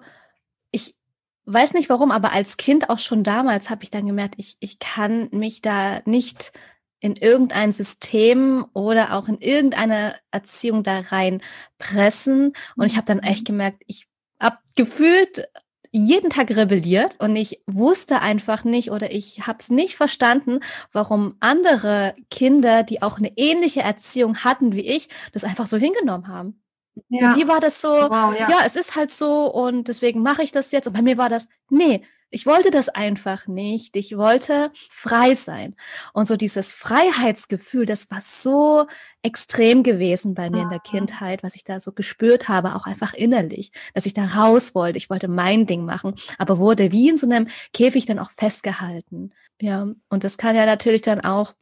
[1.53, 4.79] weiß nicht warum, aber als Kind auch schon damals habe ich dann gemerkt, ich, ich
[4.79, 6.51] kann mich da nicht
[6.99, 11.41] in irgendein System oder auch in irgendeine Erziehung da rein
[11.77, 12.53] pressen.
[12.75, 13.45] Und ich habe dann echt mhm.
[13.45, 14.07] gemerkt, ich
[14.39, 15.47] habe gefühlt
[15.91, 20.59] jeden Tag rebelliert und ich wusste einfach nicht oder ich habe es nicht verstanden,
[20.91, 26.27] warum andere Kinder, die auch eine ähnliche Erziehung hatten wie ich, das einfach so hingenommen
[26.27, 26.61] haben.
[27.09, 27.31] Ja.
[27.31, 28.49] Für die war das so, wow, ja.
[28.49, 28.57] ja.
[28.65, 30.87] es ist halt so und deswegen mache ich das jetzt.
[30.87, 33.95] Und bei mir war das, nee, ich wollte das einfach nicht.
[33.95, 35.75] Ich wollte frei sein.
[36.13, 38.85] Und so dieses Freiheitsgefühl, das war so
[39.23, 43.13] extrem gewesen bei mir in der Kindheit, was ich da so gespürt habe, auch einfach
[43.13, 44.97] innerlich, dass ich da raus wollte.
[44.97, 49.33] Ich wollte mein Ding machen, aber wurde wie in so einem Käfig dann auch festgehalten.
[49.59, 51.53] Ja, und das kann ja natürlich dann auch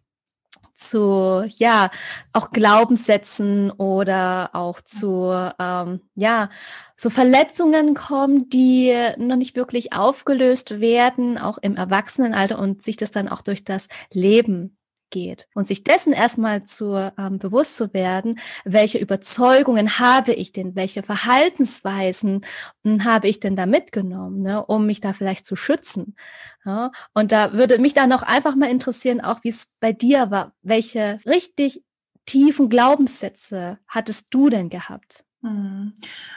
[0.78, 1.90] zu, ja,
[2.34, 6.50] auch Glaubenssätzen oder auch zu, ähm, ja,
[6.96, 13.12] so Verletzungen kommen, die noch nicht wirklich aufgelöst werden, auch im Erwachsenenalter und sich das
[13.12, 14.78] dann auch durch das Leben
[15.10, 20.76] geht und sich dessen erstmal zu ähm, bewusst zu werden, welche Überzeugungen habe ich denn,
[20.76, 22.46] welche Verhaltensweisen
[22.84, 26.16] hm, habe ich denn da mitgenommen, ne, um mich da vielleicht zu schützen.
[26.66, 26.92] Ja?
[27.14, 30.54] Und da würde mich dann auch einfach mal interessieren, auch wie es bei dir war,
[30.62, 31.84] welche richtig
[32.26, 35.24] tiefen Glaubenssätze hattest du denn gehabt?
[35.42, 35.94] Hm.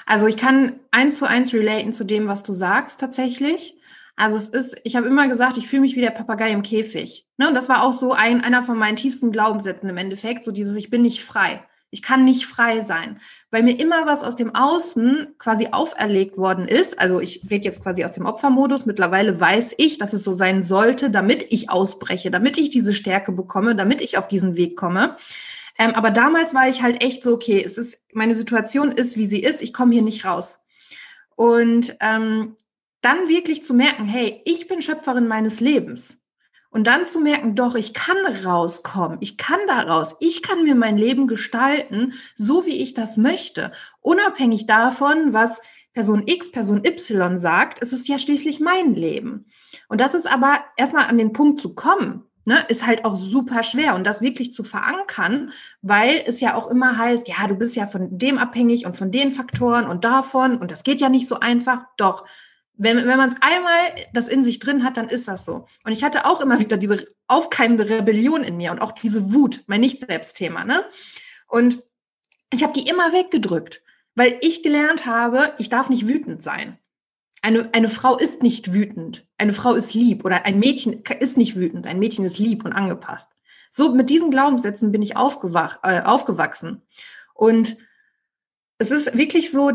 [0.06, 3.76] Also ich kann eins zu eins relaten zu dem, was du sagst tatsächlich.
[4.20, 7.26] Also es ist, ich habe immer gesagt, ich fühle mich wie der Papagei im Käfig.
[7.38, 7.48] Ne?
[7.48, 10.76] Und das war auch so ein, einer von meinen tiefsten Glaubenssätzen im Endeffekt, so dieses,
[10.76, 11.62] ich bin nicht frei.
[11.90, 13.18] Ich kann nicht frei sein,
[13.50, 16.98] weil mir immer was aus dem Außen quasi auferlegt worden ist.
[16.98, 18.84] Also ich rede jetzt quasi aus dem Opfermodus.
[18.84, 23.32] Mittlerweile weiß ich, dass es so sein sollte, damit ich ausbreche, damit ich diese Stärke
[23.32, 25.16] bekomme, damit ich auf diesen Weg komme.
[25.78, 29.26] Ähm, aber damals war ich halt echt so, okay, es ist, meine Situation ist, wie
[29.26, 30.60] sie ist, ich komme hier nicht raus.
[31.36, 32.54] Und ähm,
[33.02, 36.18] dann wirklich zu merken, hey, ich bin Schöpferin meines Lebens.
[36.72, 40.76] Und dann zu merken, doch, ich kann rauskommen, ich kann da raus, ich kann mir
[40.76, 43.72] mein Leben gestalten, so wie ich das möchte.
[44.00, 45.60] Unabhängig davon, was
[45.94, 49.46] Person X, Person Y sagt, es ist ja schließlich mein Leben.
[49.88, 53.64] Und das ist aber erstmal an den Punkt zu kommen, ne, ist halt auch super
[53.64, 57.74] schwer und das wirklich zu verankern, weil es ja auch immer heißt, ja, du bist
[57.74, 61.26] ja von dem abhängig und von den Faktoren und davon und das geht ja nicht
[61.26, 61.86] so einfach.
[61.96, 62.24] Doch,
[62.82, 65.66] wenn, wenn man es einmal das in sich drin hat, dann ist das so.
[65.84, 69.62] Und ich hatte auch immer wieder diese aufkeimende Rebellion in mir und auch diese Wut,
[69.66, 70.64] mein Nicht-Selbst-Thema.
[70.64, 70.84] Ne?
[71.46, 71.82] Und
[72.50, 73.82] ich habe die immer weggedrückt,
[74.14, 76.78] weil ich gelernt habe, ich darf nicht wütend sein.
[77.42, 79.26] Eine, eine Frau ist nicht wütend.
[79.36, 81.86] Eine Frau ist lieb oder ein Mädchen ist nicht wütend.
[81.86, 83.30] Ein Mädchen ist lieb und angepasst.
[83.70, 86.80] So mit diesen Glaubenssätzen bin ich aufgewach, äh, aufgewachsen.
[87.34, 87.76] Und
[88.78, 89.72] es ist wirklich so,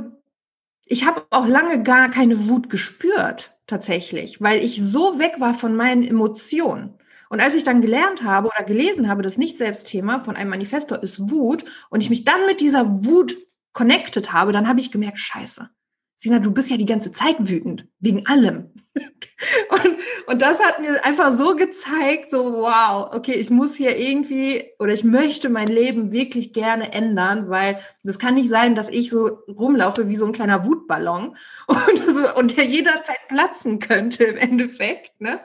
[0.86, 5.76] ich habe auch lange gar keine Wut gespürt, tatsächlich, weil ich so weg war von
[5.76, 6.96] meinen Emotionen.
[7.30, 11.32] Und als ich dann gelernt habe oder gelesen habe, das Nicht-Selbst-Thema von einem Manifestor ist
[11.32, 13.36] Wut und ich mich dann mit dieser Wut
[13.74, 15.70] connected habe, dann habe ich gemerkt, scheiße,
[16.18, 18.72] Sina, du bist ja die ganze Zeit wütend, wegen allem.
[18.96, 24.66] und, und das hat mir einfach so gezeigt, so wow, okay, ich muss hier irgendwie
[24.80, 29.10] oder ich möchte mein Leben wirklich gerne ändern, weil das kann nicht sein, dass ich
[29.10, 34.38] so rumlaufe wie so ein kleiner Wutballon und, so, und der jederzeit platzen könnte im
[34.38, 35.40] Endeffekt, ne?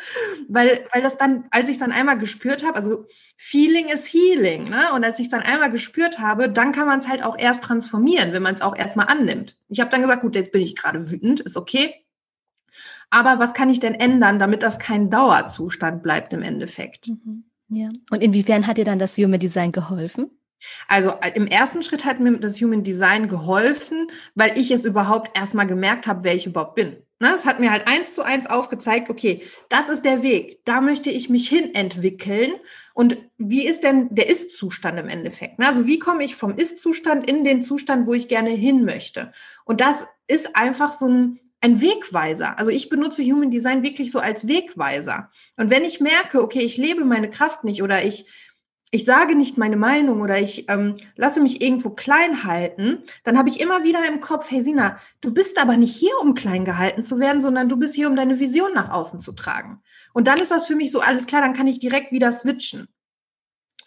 [0.49, 4.93] Weil, weil das dann, als ich dann einmal gespürt habe, also Feeling is Healing, ne?
[4.95, 8.33] Und als ich dann einmal gespürt habe, dann kann man es halt auch erst transformieren,
[8.33, 9.57] wenn man es auch erstmal annimmt.
[9.69, 11.95] Ich habe dann gesagt, gut, jetzt bin ich gerade wütend, ist okay
[13.11, 17.09] aber was kann ich denn ändern, damit das kein Dauerzustand bleibt im Endeffekt?
[17.09, 17.45] Mhm.
[17.69, 17.91] Ja.
[18.11, 20.31] Und inwiefern hat dir dann das Human Design geholfen?
[20.89, 25.37] Also äh, im ersten Schritt hat mir das Human Design geholfen, weil ich es überhaupt
[25.37, 26.97] erstmal gemerkt habe, wer ich überhaupt bin.
[27.19, 27.33] Ne?
[27.35, 31.11] Es hat mir halt eins zu eins aufgezeigt, okay, das ist der Weg, da möchte
[31.11, 32.53] ich mich hin entwickeln.
[32.95, 35.59] Und wie ist denn der Ist-Zustand im Endeffekt?
[35.59, 35.67] Ne?
[35.67, 39.33] Also wie komme ich vom Ist-Zustand in den Zustand, wo ich gerne hin möchte?
[39.65, 42.59] Und das ist einfach so ein ein Wegweiser.
[42.59, 45.31] Also ich benutze Human Design wirklich so als Wegweiser.
[45.57, 48.27] Und wenn ich merke, okay, ich lebe meine Kraft nicht oder ich,
[48.91, 53.49] ich sage nicht meine Meinung oder ich ähm, lasse mich irgendwo klein halten, dann habe
[53.49, 57.03] ich immer wieder im Kopf, hey Sina, du bist aber nicht hier, um klein gehalten
[57.03, 59.83] zu werden, sondern du bist hier, um deine Vision nach außen zu tragen.
[60.13, 62.89] Und dann ist das für mich so alles klar, dann kann ich direkt wieder switchen.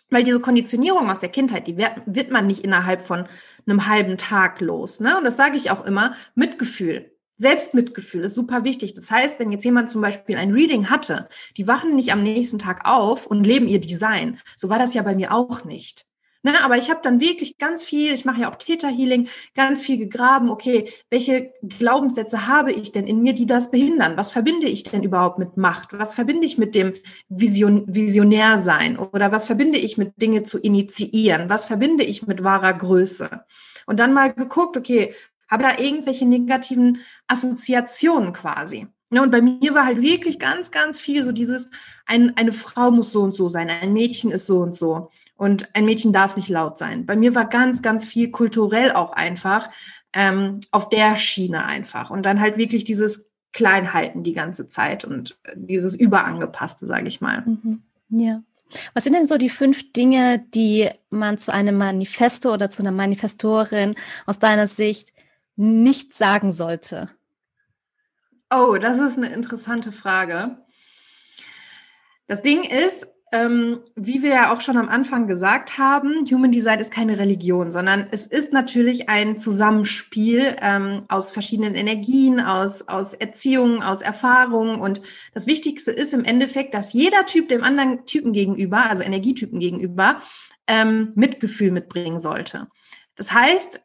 [0.09, 3.27] Weil diese Konditionierung aus der Kindheit, die wird, wird man nicht innerhalb von
[3.65, 4.99] einem halben Tag los.
[4.99, 5.17] Ne?
[5.17, 7.12] Und das sage ich auch immer, Mitgefühl.
[7.37, 8.93] Selbstmitgefühl ist super wichtig.
[8.93, 12.59] Das heißt, wenn jetzt jemand zum Beispiel ein Reading hatte, die wachen nicht am nächsten
[12.59, 14.39] Tag auf und leben ihr Design.
[14.55, 16.05] So war das ja bei mir auch nicht.
[16.45, 19.81] Ne, aber ich habe dann wirklich ganz viel, ich mache ja auch Theta Healing, ganz
[19.81, 24.17] viel gegraben, okay, welche Glaubenssätze habe ich denn in mir, die das behindern?
[24.17, 25.97] Was verbinde ich denn überhaupt mit Macht?
[25.97, 26.95] Was verbinde ich mit dem
[27.29, 28.99] Vision, Visionär sein?
[28.99, 31.47] Oder was verbinde ich mit Dinge zu initiieren?
[31.47, 33.45] Was verbinde ich mit wahrer Größe?
[33.85, 35.15] Und dann mal geguckt, okay,
[35.49, 38.87] habe da irgendwelche negativen Assoziationen quasi.
[39.11, 41.69] Ja, und bei mir war halt wirklich ganz, ganz viel so dieses,
[42.05, 45.75] ein, eine Frau muss so und so sein, ein Mädchen ist so und so und
[45.75, 47.05] ein Mädchen darf nicht laut sein.
[47.05, 49.69] Bei mir war ganz, ganz viel kulturell auch einfach
[50.13, 55.37] ähm, auf der Schiene einfach und dann halt wirklich dieses Kleinhalten die ganze Zeit und
[55.55, 57.43] dieses Überangepasste, sage ich mal.
[57.45, 57.83] Mhm.
[58.09, 58.41] Ja.
[58.95, 62.91] Was sind denn so die fünf Dinge, die man zu einem Manifesto oder zu einer
[62.91, 63.93] Manifestorin
[64.25, 65.12] aus deiner Sicht
[65.55, 67.09] nicht sagen sollte?
[68.49, 70.57] Oh, das ist eine interessante Frage.
[72.27, 76.79] Das Ding ist, ähm, wie wir ja auch schon am Anfang gesagt haben, Human Design
[76.79, 83.15] ist keine Religion, sondern es ist natürlich ein Zusammenspiel ähm, aus verschiedenen Energien, aus, aus
[83.15, 84.79] Erziehungen, aus Erfahrungen.
[84.79, 85.01] Und
[85.33, 90.21] das Wichtigste ist im Endeffekt, dass jeder Typ dem anderen Typen gegenüber, also Energietypen gegenüber,
[90.67, 92.67] ähm, Mitgefühl mitbringen sollte.
[93.15, 93.81] Das heißt,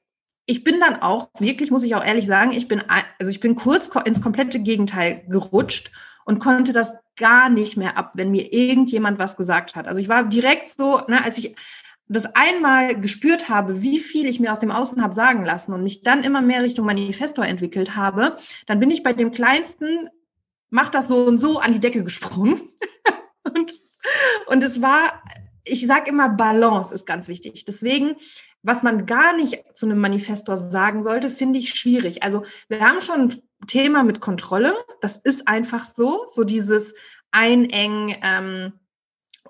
[0.48, 2.82] ich bin dann auch, wirklich muss ich auch ehrlich sagen, ich bin,
[3.18, 5.92] also ich bin kurz ins komplette Gegenteil gerutscht
[6.24, 9.86] und konnte das gar nicht mehr ab, wenn mir irgendjemand was gesagt hat.
[9.86, 11.54] Also ich war direkt so, ne, als ich
[12.08, 15.82] das einmal gespürt habe, wie viel ich mir aus dem Außen habe sagen lassen und
[15.82, 20.08] mich dann immer mehr Richtung Manifestor entwickelt habe, dann bin ich bei dem kleinsten,
[20.70, 22.62] mach das so und so an die Decke gesprungen.
[23.54, 23.82] und,
[24.46, 25.22] und es war,
[25.62, 27.66] ich sage immer, Balance ist ganz wichtig.
[27.66, 28.16] Deswegen
[28.62, 32.22] was man gar nicht zu einem Manifestor sagen sollte, finde ich schwierig.
[32.22, 34.74] Also wir haben schon ein Thema mit Kontrolle.
[35.00, 36.94] Das ist einfach so, so dieses
[37.30, 38.72] Einengen ähm,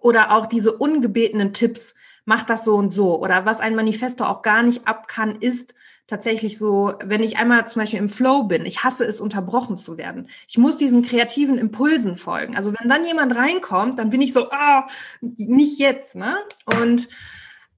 [0.00, 1.94] oder auch diese ungebetenen Tipps,
[2.28, 3.18] macht das so und so.
[3.18, 5.74] Oder was ein Manifestor auch gar nicht ab kann, ist
[6.06, 9.96] tatsächlich so, wenn ich einmal zum Beispiel im Flow bin, ich hasse es, unterbrochen zu
[9.96, 10.28] werden.
[10.46, 12.54] Ich muss diesen kreativen Impulsen folgen.
[12.54, 14.86] Also wenn dann jemand reinkommt, dann bin ich so, ah,
[15.22, 16.36] nicht jetzt, ne?
[16.66, 17.08] Und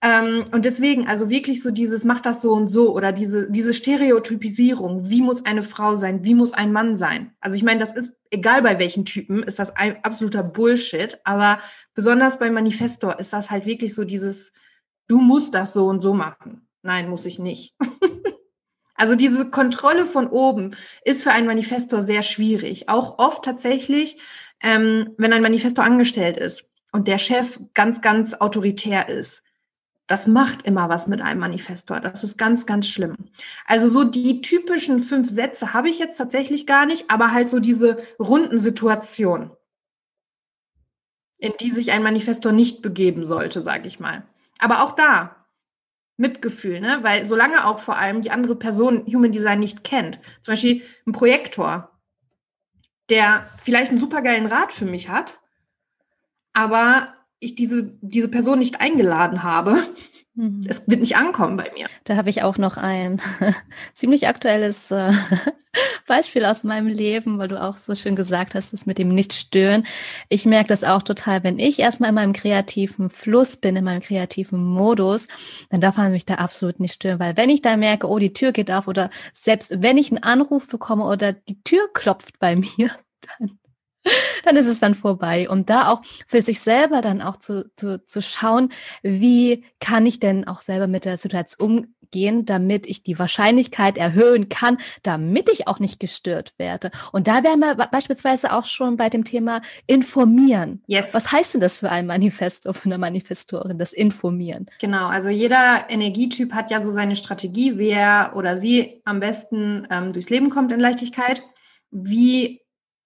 [0.03, 3.75] ähm, und deswegen, also wirklich so dieses, mach das so und so oder diese, diese
[3.75, 7.35] Stereotypisierung, wie muss eine Frau sein, wie muss ein Mann sein.
[7.41, 11.61] Also ich meine, das ist, egal bei welchen Typen, ist das ein absoluter Bullshit, aber
[11.95, 14.53] besonders bei Manifestor ist das halt wirklich so dieses,
[15.07, 16.67] du musst das so und so machen.
[16.81, 17.75] Nein, muss ich nicht.
[18.95, 22.89] also diese Kontrolle von oben ist für einen Manifestor sehr schwierig.
[22.89, 24.17] Auch oft tatsächlich,
[24.63, 29.43] ähm, wenn ein Manifestor angestellt ist und der Chef ganz, ganz autoritär ist
[30.11, 32.01] das macht immer was mit einem Manifestor.
[32.01, 33.15] Das ist ganz, ganz schlimm.
[33.65, 37.61] Also so die typischen fünf Sätze habe ich jetzt tatsächlich gar nicht, aber halt so
[37.61, 39.53] diese runden Situationen,
[41.39, 44.25] in die sich ein Manifestor nicht begeben sollte, sage ich mal.
[44.59, 45.47] Aber auch da
[46.17, 46.99] Mitgefühl, ne?
[47.03, 51.13] Weil solange auch vor allem die andere Person Human Design nicht kennt, zum Beispiel ein
[51.13, 52.01] Projektor,
[53.11, 55.41] der vielleicht einen supergeilen Rat für mich hat,
[56.53, 59.77] aber ich diese, diese Person nicht eingeladen habe.
[60.35, 60.63] Mhm.
[60.69, 61.89] Es wird nicht ankommen bei mir.
[62.05, 63.21] Da habe ich auch noch ein
[63.95, 65.13] ziemlich aktuelles äh,
[66.07, 69.87] Beispiel aus meinem Leben, weil du auch so schön gesagt hast, das mit dem Nicht-Stören.
[70.29, 74.01] Ich merke das auch total, wenn ich erstmal in meinem kreativen Fluss bin, in meinem
[74.03, 75.29] kreativen Modus,
[75.71, 78.33] dann darf man mich da absolut nicht stören, weil wenn ich da merke, oh, die
[78.33, 82.57] Tür geht auf oder selbst wenn ich einen Anruf bekomme oder die Tür klopft bei
[82.79, 82.91] mir,
[83.39, 83.60] dann
[84.45, 85.49] dann ist es dann vorbei.
[85.49, 88.71] Und da auch für sich selber dann auch zu, zu, zu schauen,
[89.03, 94.49] wie kann ich denn auch selber mit der Situation umgehen, damit ich die Wahrscheinlichkeit erhöhen
[94.49, 96.91] kann, damit ich auch nicht gestört werde.
[97.13, 100.83] Und da wären wir beispielsweise auch schon bei dem Thema informieren.
[100.87, 101.07] Yes.
[101.13, 104.67] Was heißt denn das für ein Manifesto, für eine Manifestorin, das Informieren?
[104.81, 110.13] Genau, also jeder Energietyp hat ja so seine Strategie, wer oder sie am besten ähm,
[110.13, 111.43] durchs Leben kommt in Leichtigkeit.
[111.93, 112.61] Wie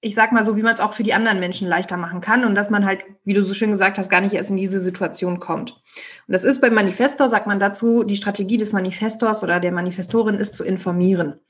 [0.04, 2.44] ich sag mal so, wie man es auch für die anderen Menschen leichter machen kann
[2.44, 4.78] und dass man halt, wie du so schön gesagt hast, gar nicht erst in diese
[4.78, 5.72] Situation kommt.
[5.72, 10.34] Und das ist beim Manifestor, sagt man dazu, die Strategie des Manifestors oder der Manifestorin
[10.34, 11.40] ist zu informieren.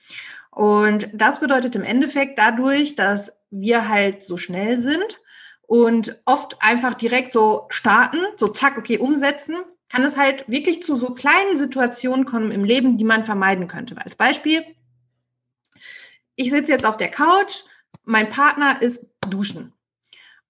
[0.52, 5.20] Und das bedeutet im Endeffekt dadurch, dass wir halt so schnell sind
[5.62, 9.56] und oft einfach direkt so starten, so zack, okay, umsetzen,
[9.88, 13.96] kann es halt wirklich zu so kleinen Situationen kommen im Leben, die man vermeiden könnte.
[13.98, 14.64] Als Beispiel,
[16.36, 17.64] ich sitze jetzt auf der Couch
[18.04, 19.72] mein Partner ist duschen.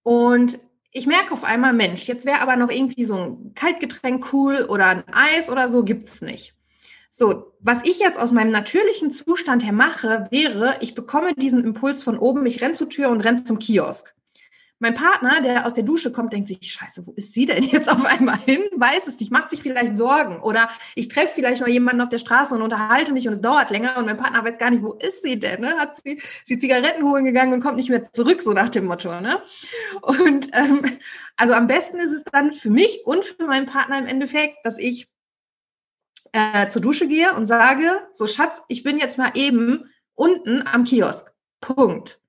[0.03, 0.59] Und
[0.91, 4.87] ich merke auf einmal, Mensch, jetzt wäre aber noch irgendwie so ein Kaltgetränk cool oder
[4.87, 6.55] ein Eis oder so, gibt es nicht.
[7.11, 12.03] So, was ich jetzt aus meinem natürlichen Zustand her mache, wäre, ich bekomme diesen Impuls
[12.03, 14.15] von oben, ich renne zur Tür und renne zum Kiosk.
[14.85, 17.89] Mein Partner, der aus der Dusche kommt, denkt sich, scheiße, wo ist sie denn jetzt
[17.89, 18.65] auf einmal hin?
[18.77, 20.43] Weiß es nicht, macht sich vielleicht Sorgen.
[20.43, 23.71] Oder ich treffe vielleicht noch jemanden auf der Straße und unterhalte mich und es dauert
[23.71, 25.63] länger und mein Partner weiß gar nicht, wo ist sie denn?
[25.63, 25.79] Ne?
[25.79, 29.23] Hat sie, sie Zigaretten holen gegangen und kommt nicht mehr zurück, so nach dem Motto.
[29.23, 29.41] Ne?
[30.03, 30.83] Und ähm,
[31.39, 34.77] also am besten ist es dann für mich und für meinen Partner im Endeffekt, dass
[34.77, 35.09] ich
[36.33, 40.85] äh, zur Dusche gehe und sage, so Schatz, ich bin jetzt mal eben unten am
[40.85, 41.33] Kiosk.
[41.63, 42.21] Punkt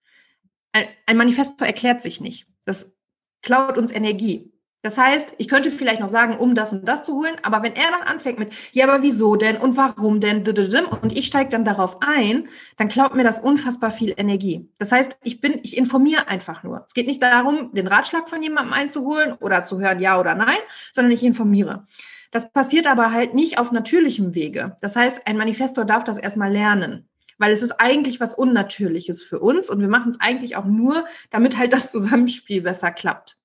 [1.06, 2.48] ein Manifesto erklärt sich nicht.
[2.66, 2.94] Das
[3.42, 4.52] klaut uns Energie.
[4.86, 7.76] Das heißt, ich könnte vielleicht noch sagen, um das und das zu holen, aber wenn
[7.76, 11.66] er dann anfängt mit, ja, aber wieso denn und warum denn, und ich steige dann
[11.66, 14.70] darauf ein, dann klaut mir das unfassbar viel Energie.
[14.78, 16.84] Das heißt, ich bin, ich informiere einfach nur.
[16.86, 20.60] Es geht nicht darum, den Ratschlag von jemandem einzuholen oder zu hören, ja oder nein,
[20.92, 21.88] sondern ich informiere.
[22.30, 24.78] Das passiert aber halt nicht auf natürlichem Wege.
[24.82, 29.40] Das heißt, ein Manifestor darf das erstmal lernen weil es ist eigentlich was Unnatürliches für
[29.40, 33.38] uns und wir machen es eigentlich auch nur, damit halt das Zusammenspiel besser klappt.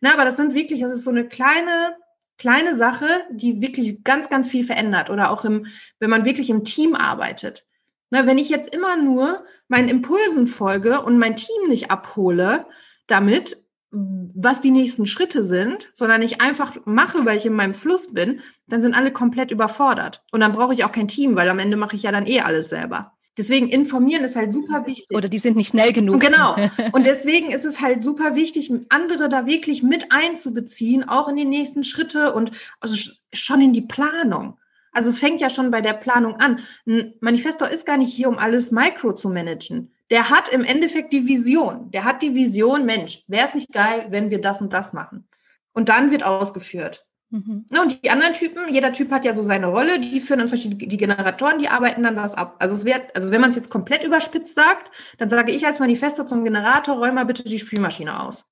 [0.00, 1.96] Na, aber das sind wirklich, das ist so eine kleine,
[2.38, 5.10] kleine Sache, die wirklich ganz, ganz viel verändert.
[5.10, 5.66] Oder auch im,
[5.98, 7.64] wenn man wirklich im Team arbeitet.
[8.10, 12.66] Na, wenn ich jetzt immer nur meinen Impulsen folge und mein Team nicht abhole,
[13.06, 18.12] damit, was die nächsten Schritte sind, sondern ich einfach mache, weil ich in meinem Fluss
[18.12, 20.22] bin, dann sind alle komplett überfordert.
[20.32, 22.40] Und dann brauche ich auch kein Team, weil am Ende mache ich ja dann eh
[22.40, 23.12] alles selber.
[23.38, 25.16] Deswegen informieren ist halt super wichtig.
[25.16, 26.20] Oder die sind nicht schnell genug.
[26.20, 26.54] Genau.
[26.92, 31.44] Und deswegen ist es halt super wichtig, andere da wirklich mit einzubeziehen, auch in die
[31.46, 32.96] nächsten Schritte und also
[33.32, 34.58] schon in die Planung.
[34.92, 36.60] Also es fängt ja schon bei der Planung an.
[36.86, 39.92] Ein Manifestor ist gar nicht hier, um alles Micro zu managen.
[40.10, 41.90] Der hat im Endeffekt die Vision.
[41.90, 45.26] Der hat die Vision, Mensch, wäre es nicht geil, wenn wir das und das machen.
[45.72, 47.06] Und dann wird ausgeführt.
[47.32, 47.64] Mhm.
[47.80, 50.78] Und die anderen Typen, jeder Typ hat ja so seine Rolle, die führen dann zum
[50.78, 52.56] die Generatoren, die arbeiten dann was ab.
[52.58, 55.78] Also es wird, also wenn man es jetzt komplett überspitzt sagt, dann sage ich als
[55.78, 58.44] Manifesto zum Generator, räum mal bitte die Spülmaschine aus.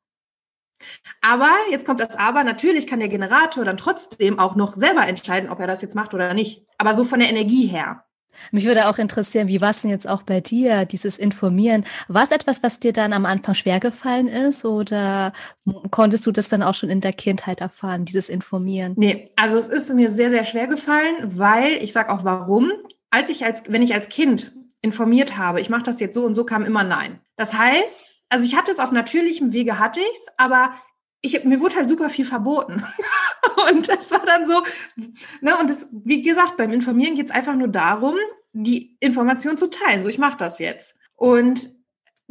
[1.21, 5.51] Aber jetzt kommt das Aber, natürlich kann der Generator dann trotzdem auch noch selber entscheiden,
[5.51, 6.67] ob er das jetzt macht oder nicht.
[6.79, 8.07] Aber so von der Energie her.
[8.51, 11.85] Mich würde auch interessieren, wie war es denn jetzt auch bei dir, dieses Informieren?
[12.09, 15.33] War es etwas, was dir dann am Anfang schwer gefallen ist oder
[15.91, 18.95] konntest du das dann auch schon in der Kindheit erfahren, dieses Informieren?
[18.97, 22.73] Nee, also es ist mir sehr, sehr schwer gefallen, weil ich sage auch warum.
[23.11, 26.35] Als ich als, wenn ich als Kind informiert habe, ich mache das jetzt so und
[26.35, 27.21] so, kam immer Nein.
[27.37, 30.73] Das heißt, also ich hatte es auf natürlichem Wege, hatte ich es, aber
[31.23, 32.83] ich, mir wurde halt super viel verboten.
[33.71, 34.63] und das war dann so,
[35.41, 38.17] ne, und das, wie gesagt, beim Informieren geht es einfach nur darum,
[38.53, 40.03] die Information zu teilen.
[40.03, 40.99] So, ich mache das jetzt.
[41.17, 41.71] Und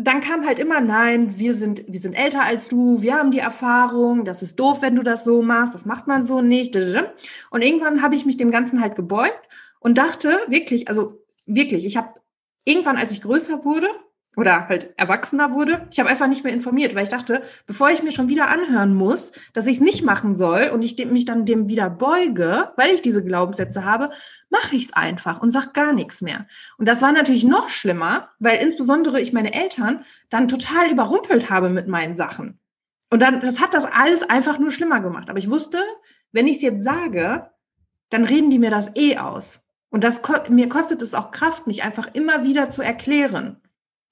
[0.01, 3.39] dann kam halt immer, nein, wir sind, wir sind älter als du, wir haben die
[3.39, 6.73] Erfahrung, das ist doof, wenn du das so machst, das macht man so nicht.
[6.75, 9.49] Und irgendwann habe ich mich dem Ganzen halt gebeugt
[9.79, 12.13] und dachte wirklich, also wirklich, ich habe
[12.63, 13.89] irgendwann, als ich größer wurde,
[14.35, 15.87] oder halt erwachsener wurde.
[15.91, 18.93] Ich habe einfach nicht mehr informiert, weil ich dachte, bevor ich mir schon wieder anhören
[18.93, 22.93] muss, dass ich es nicht machen soll und ich mich dann dem wieder beuge, weil
[22.93, 24.11] ich diese Glaubenssätze habe,
[24.49, 26.47] mache ich es einfach und sag gar nichts mehr.
[26.77, 31.69] Und das war natürlich noch schlimmer, weil insbesondere ich meine Eltern dann total überrumpelt habe
[31.69, 32.59] mit meinen Sachen.
[33.09, 35.29] Und dann, das hat das alles einfach nur schlimmer gemacht.
[35.29, 35.79] Aber ich wusste,
[36.31, 37.49] wenn ich es jetzt sage,
[38.09, 39.65] dann reden die mir das eh aus.
[39.89, 43.57] Und das mir kostet es auch Kraft, mich einfach immer wieder zu erklären.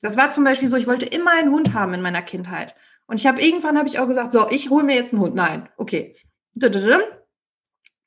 [0.02, 2.76] Das war zum Beispiel so, ich wollte immer einen Hund haben in meiner Kindheit.
[3.08, 5.36] Und ich habe irgendwann habe ich auch gesagt, so, ich hole mir jetzt einen Hund.
[5.36, 6.16] Nein, okay.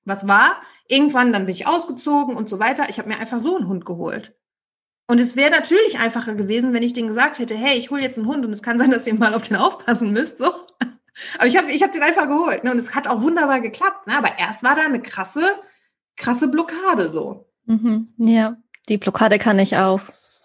[0.05, 0.61] Was war?
[0.87, 2.88] Irgendwann, dann bin ich ausgezogen und so weiter.
[2.88, 4.37] Ich habe mir einfach so einen Hund geholt.
[5.07, 8.18] Und es wäre natürlich einfacher gewesen, wenn ich denen gesagt hätte, hey, ich hole jetzt
[8.18, 10.38] einen Hund und es kann sein, dass ihr mal auf den aufpassen müsst.
[10.38, 10.53] So.
[11.38, 12.62] Aber ich habe ich hab den einfach geholt.
[12.62, 12.70] Ne?
[12.70, 14.07] Und es hat auch wunderbar geklappt.
[14.07, 14.16] Ne?
[14.16, 15.42] Aber erst war da eine krasse,
[16.16, 17.48] krasse Blockade so.
[17.66, 18.57] Mhm, ja,
[18.88, 20.00] die Blockade kann ich auch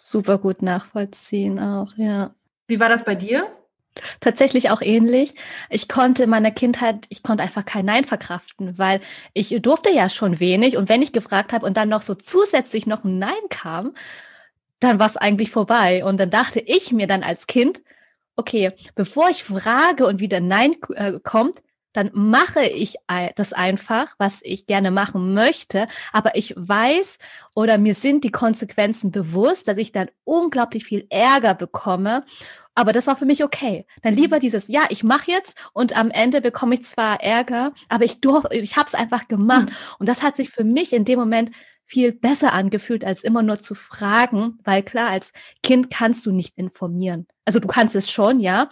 [0.06, 2.34] super gut nachvollziehen auch, ja.
[2.68, 3.48] Wie war das bei dir?
[4.20, 5.34] Tatsächlich auch ähnlich.
[5.70, 9.00] Ich konnte in meiner Kindheit, ich konnte einfach kein Nein verkraften, weil
[9.34, 12.88] ich durfte ja schon wenig und wenn ich gefragt habe und dann noch so zusätzlich
[12.88, 13.94] noch ein Nein kam,
[14.80, 16.04] dann war es eigentlich vorbei.
[16.04, 17.82] Und dann dachte ich mir dann als Kind,
[18.36, 21.64] okay, bevor ich frage und wieder Nein äh, kommt,
[21.96, 22.96] dann mache ich
[23.36, 27.18] das einfach, was ich gerne machen möchte, aber ich weiß
[27.54, 32.26] oder mir sind die Konsequenzen bewusst, dass ich dann unglaublich viel Ärger bekomme.
[32.78, 33.86] Aber das war für mich okay.
[34.02, 34.22] Dann mhm.
[34.22, 38.20] lieber dieses, ja, ich mache jetzt und am Ende bekomme ich zwar Ärger, aber ich
[38.20, 39.70] durfte, ich habe es einfach gemacht.
[39.70, 39.76] Mhm.
[40.00, 41.52] Und das hat sich für mich in dem Moment
[41.86, 45.32] viel besser angefühlt, als immer nur zu fragen, weil klar, als
[45.64, 47.28] Kind kannst du nicht informieren.
[47.46, 48.70] Also du kannst es schon, ja,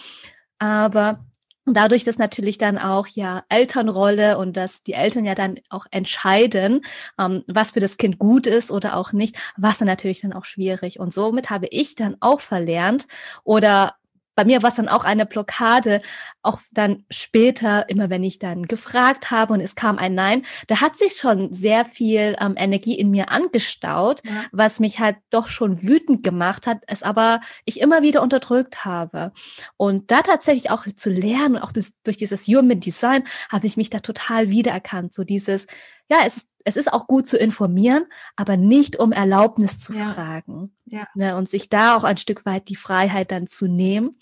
[0.60, 1.24] aber
[1.66, 5.86] und dadurch, dass natürlich dann auch ja Elternrolle und dass die Eltern ja dann auch
[5.92, 6.82] entscheiden,
[7.20, 10.34] ähm, was für das Kind gut ist oder auch nicht, war es dann natürlich dann
[10.34, 11.00] auch schwierig.
[11.00, 13.08] Und somit habe ich dann auch verlernt
[13.44, 13.96] oder
[14.36, 16.02] bei mir war es dann auch eine Blockade,
[16.42, 20.82] auch dann später, immer wenn ich dann gefragt habe und es kam ein Nein, da
[20.82, 24.46] hat sich schon sehr viel ähm, Energie in mir angestaut, ja.
[24.52, 29.32] was mich halt doch schon wütend gemacht hat, es aber ich immer wieder unterdrückt habe.
[29.78, 33.90] Und da tatsächlich auch zu lernen, auch durch, durch dieses Human Design, habe ich mich
[33.90, 35.14] da total wiedererkannt.
[35.14, 35.68] So dieses,
[36.10, 40.08] ja, es ist, es ist auch gut zu informieren, aber nicht um Erlaubnis zu ja.
[40.08, 40.74] fragen.
[40.86, 41.08] Ja.
[41.16, 44.18] Ne, und sich da auch ein Stück weit die Freiheit dann zu nehmen.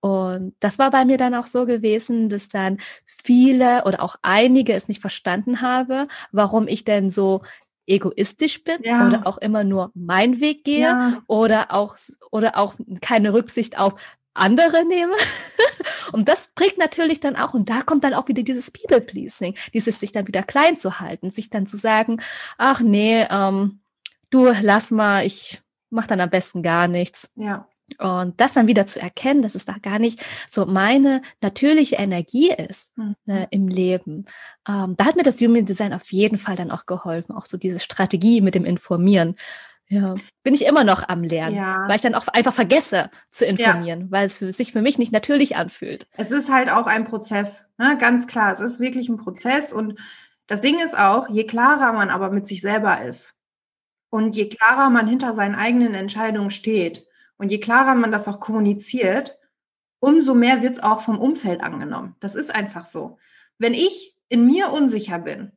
[0.00, 4.74] Und das war bei mir dann auch so gewesen, dass dann viele oder auch einige
[4.74, 7.42] es nicht verstanden habe, warum ich denn so
[7.86, 9.06] egoistisch bin ja.
[9.06, 11.22] oder auch immer nur mein Weg gehe ja.
[11.28, 11.96] oder auch
[12.30, 13.94] oder auch keine Rücksicht auf
[14.36, 15.14] andere nehme.
[16.12, 20.00] und das prägt natürlich dann auch, und da kommt dann auch wieder dieses People-Pleasing, dieses
[20.00, 22.20] sich dann wieder klein zu halten, sich dann zu sagen,
[22.58, 23.80] ach nee, ähm,
[24.30, 27.30] du lass mal, ich mach dann am besten gar nichts.
[27.36, 27.68] Ja.
[27.98, 32.50] Und das dann wieder zu erkennen, dass es da gar nicht so meine natürliche Energie
[32.50, 33.14] ist mhm.
[33.26, 34.24] ne, im Leben.
[34.68, 37.56] Ähm, da hat mir das Human Design auf jeden Fall dann auch geholfen, auch so
[37.56, 39.36] diese Strategie mit dem Informieren.
[39.88, 41.84] Ja, bin ich immer noch am Lernen, ja.
[41.86, 44.06] weil ich dann auch einfach vergesse zu informieren, ja.
[44.10, 46.08] weil es für, sich für mich nicht natürlich anfühlt.
[46.16, 47.96] Es ist halt auch ein Prozess, ne?
[47.96, 48.52] ganz klar.
[48.52, 49.98] Es ist wirklich ein Prozess und
[50.48, 53.34] das Ding ist auch, je klarer man aber mit sich selber ist
[54.10, 57.06] und je klarer man hinter seinen eigenen Entscheidungen steht
[57.36, 59.38] und je klarer man das auch kommuniziert,
[60.00, 62.16] umso mehr wird es auch vom Umfeld angenommen.
[62.20, 63.18] Das ist einfach so.
[63.58, 65.52] Wenn ich in mir unsicher bin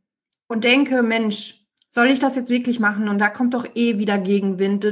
[0.48, 1.59] und denke, Mensch,
[1.90, 3.10] soll ich das jetzt wirklich machen?
[3.10, 4.86] Und da kommt doch eh wieder Gegenwind.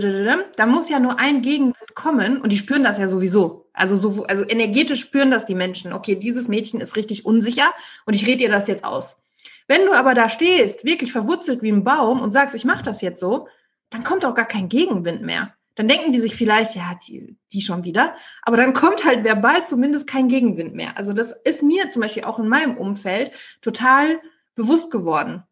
[0.55, 3.69] Da muss ja nur ein Gegenwind kommen und die spüren das ja sowieso.
[3.73, 5.93] Also so, also energetisch spüren das die Menschen.
[5.93, 7.71] Okay, dieses Mädchen ist richtig unsicher
[8.05, 9.21] und ich rede ihr das jetzt aus.
[9.67, 13.01] Wenn du aber da stehst, wirklich verwurzelt wie ein Baum und sagst, ich mache das
[13.01, 13.47] jetzt so,
[13.89, 15.53] dann kommt auch gar kein Gegenwind mehr.
[15.75, 18.15] Dann denken die sich vielleicht, ja, die, die schon wieder.
[18.41, 20.97] Aber dann kommt halt verbal zumindest kein Gegenwind mehr.
[20.97, 23.31] Also das ist mir zum Beispiel auch in meinem Umfeld
[23.61, 24.19] total
[24.55, 25.43] bewusst geworden.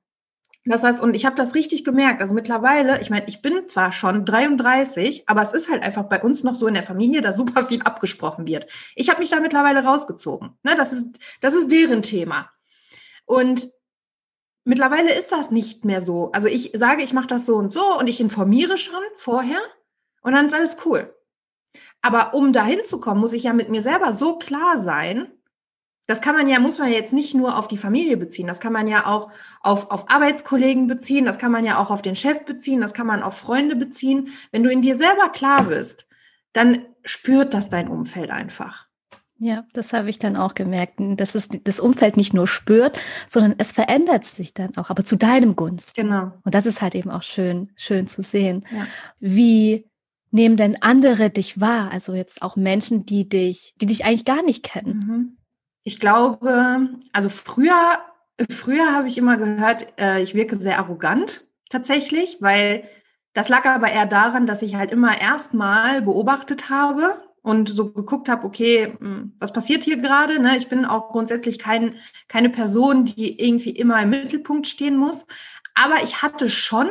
[0.67, 2.21] Das heißt, und ich habe das richtig gemerkt.
[2.21, 6.21] Also mittlerweile, ich meine, ich bin zwar schon 33, aber es ist halt einfach bei
[6.21, 8.65] uns noch so in der Familie, dass super viel abgesprochen wird.
[8.95, 10.57] Ich habe mich da mittlerweile rausgezogen.
[10.63, 11.05] Ne, das, ist,
[11.41, 12.49] das ist deren Thema.
[13.25, 13.69] Und
[14.63, 16.31] mittlerweile ist das nicht mehr so.
[16.31, 19.61] Also ich sage, ich mache das so und so und ich informiere schon vorher
[20.21, 21.15] und dann ist alles cool.
[22.01, 25.31] Aber um dahin zu kommen, muss ich ja mit mir selber so klar sein,
[26.07, 28.73] das kann man ja, muss man jetzt nicht nur auf die Familie beziehen, das kann
[28.73, 29.31] man ja auch
[29.61, 33.07] auf, auf Arbeitskollegen beziehen, das kann man ja auch auf den Chef beziehen, das kann
[33.07, 34.29] man auf Freunde beziehen.
[34.51, 36.07] Wenn du in dir selber klar bist,
[36.53, 38.87] dann spürt das dein Umfeld einfach.
[39.37, 42.97] Ja, das habe ich dann auch gemerkt, dass es das Umfeld nicht nur spürt,
[43.27, 45.95] sondern es verändert sich dann auch, aber zu deinem Gunst.
[45.95, 46.31] Genau.
[46.43, 48.65] Und das ist halt eben auch schön, schön zu sehen.
[48.71, 48.87] Ja.
[49.19, 49.89] Wie
[50.31, 51.91] nehmen denn andere dich wahr?
[51.91, 54.97] Also jetzt auch Menschen, die dich, die dich eigentlich gar nicht kennen.
[54.97, 55.37] Mhm.
[55.87, 57.99] Ich glaube, also früher,
[58.49, 62.89] früher habe ich immer gehört, äh, ich wirke sehr arrogant tatsächlich, weil
[63.33, 68.29] das lag aber eher daran, dass ich halt immer erstmal beobachtet habe und so geguckt
[68.29, 70.39] habe, okay, hm, was passiert hier gerade?
[70.39, 70.57] Ne?
[70.57, 75.27] Ich bin auch grundsätzlich kein, keine Person, die irgendwie immer im Mittelpunkt stehen muss.
[75.75, 76.89] Aber ich hatte schon,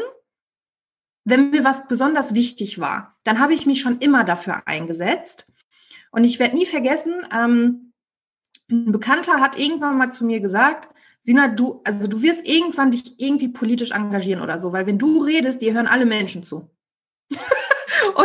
[1.25, 5.47] wenn mir was besonders wichtig war, dann habe ich mich schon immer dafür eingesetzt.
[6.13, 7.94] Und ich werde nie vergessen, ähm,
[8.71, 10.89] ein Bekannter hat irgendwann mal zu mir gesagt,
[11.21, 15.23] Sina, du, also du wirst irgendwann dich irgendwie politisch engagieren oder so, weil wenn du
[15.23, 16.71] redest, dir hören alle Menschen zu.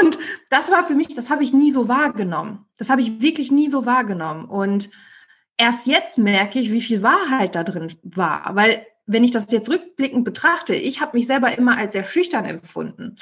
[0.02, 0.20] und
[0.50, 2.66] das war für mich, das habe ich nie so wahrgenommen.
[2.78, 4.46] Das habe ich wirklich nie so wahrgenommen.
[4.46, 4.90] Und
[5.58, 8.54] erst jetzt merke ich, wie viel Wahrheit da drin war.
[8.54, 12.46] Weil wenn ich das jetzt rückblickend betrachte, ich habe mich selber immer als sehr schüchtern
[12.46, 13.18] empfunden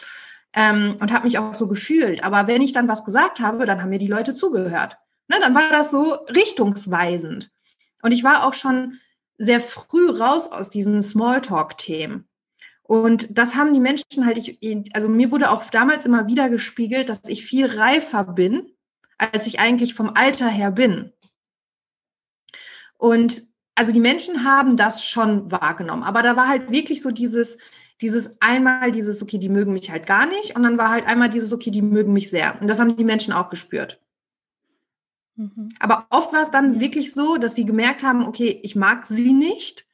[0.53, 2.24] ähm, und habe mich auch so gefühlt.
[2.24, 4.97] Aber wenn ich dann was gesagt habe, dann haben mir die Leute zugehört.
[5.28, 7.51] Ne, dann war das so richtungsweisend.
[8.01, 8.99] Und ich war auch schon
[9.38, 12.28] sehr früh raus aus diesen Smalltalk-Themen.
[12.84, 17.09] Und das haben die Menschen halt, ich, also mir wurde auch damals immer wieder gespiegelt,
[17.09, 18.71] dass ich viel reifer bin,
[19.17, 21.11] als ich eigentlich vom Alter her bin.
[22.97, 23.43] Und
[23.75, 27.57] also die Menschen haben das schon wahrgenommen, aber da war halt wirklich so dieses,
[28.01, 31.30] dieses einmal dieses, okay, die mögen mich halt gar nicht, und dann war halt einmal
[31.30, 32.59] dieses, okay, die mögen mich sehr.
[32.61, 33.99] Und das haben die Menschen auch gespürt.
[35.38, 35.69] Mhm.
[35.79, 36.79] Aber oft war es dann ja.
[36.81, 39.85] wirklich so, dass die gemerkt haben, okay, ich mag sie nicht.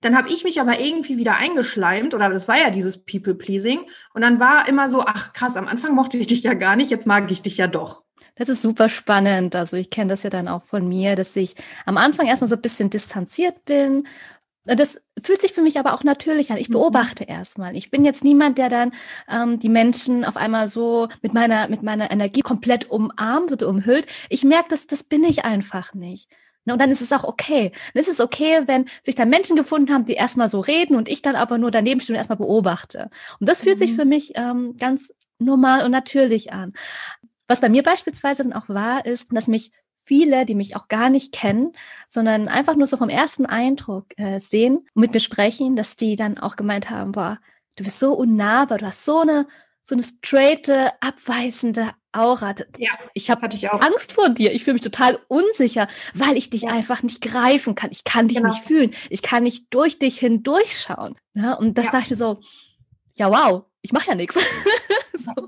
[0.00, 3.80] Dann habe ich mich aber irgendwie wieder eingeschleimt oder das war ja dieses People-Pleasing.
[4.14, 6.90] Und dann war immer so, ach krass, am Anfang mochte ich dich ja gar nicht,
[6.90, 8.02] jetzt mag ich dich ja doch.
[8.36, 9.56] Das ist super spannend.
[9.56, 12.54] Also ich kenne das ja dann auch von mir, dass ich am Anfang erstmal so
[12.54, 14.06] ein bisschen distanziert bin
[14.74, 16.58] das fühlt sich für mich aber auch natürlich an.
[16.58, 16.74] Ich mhm.
[16.74, 17.76] beobachte erstmal.
[17.76, 18.92] Ich bin jetzt niemand, der dann
[19.28, 24.06] ähm, die Menschen auf einmal so mit meiner, mit meiner Energie komplett umarmt oder umhüllt.
[24.28, 26.30] Ich merke, dass das bin ich einfach nicht.
[26.64, 27.72] Ne, und dann ist es auch okay.
[27.94, 31.08] Dann ist es okay, wenn sich da Menschen gefunden haben, die erstmal so reden und
[31.08, 33.10] ich dann aber nur daneben stehe und erstmal beobachte.
[33.40, 33.78] Und das fühlt mhm.
[33.78, 36.74] sich für mich ähm, ganz normal und natürlich an.
[37.46, 39.72] Was bei mir beispielsweise dann auch war, ist, dass mich
[40.08, 41.72] viele, die mich auch gar nicht kennen,
[42.08, 46.16] sondern einfach nur so vom ersten Eindruck äh, sehen und mit mir sprechen, dass die
[46.16, 47.38] dann auch gemeint haben, boah,
[47.76, 49.46] du bist so unnahbar, du hast so eine,
[49.82, 52.54] so eine straighte, abweisende Aura.
[52.78, 53.48] Ja, ich habe
[53.80, 54.52] Angst vor dir.
[54.52, 56.70] Ich fühle mich total unsicher, weil ich dich ja.
[56.70, 57.90] einfach nicht greifen kann.
[57.92, 58.48] Ich kann dich genau.
[58.48, 58.94] nicht fühlen.
[59.10, 61.16] Ich kann nicht durch dich hindurchschauen.
[61.34, 61.92] Ja, und das ja.
[61.92, 62.40] dachte ich so,
[63.14, 64.36] ja, wow, ich mache ja nichts.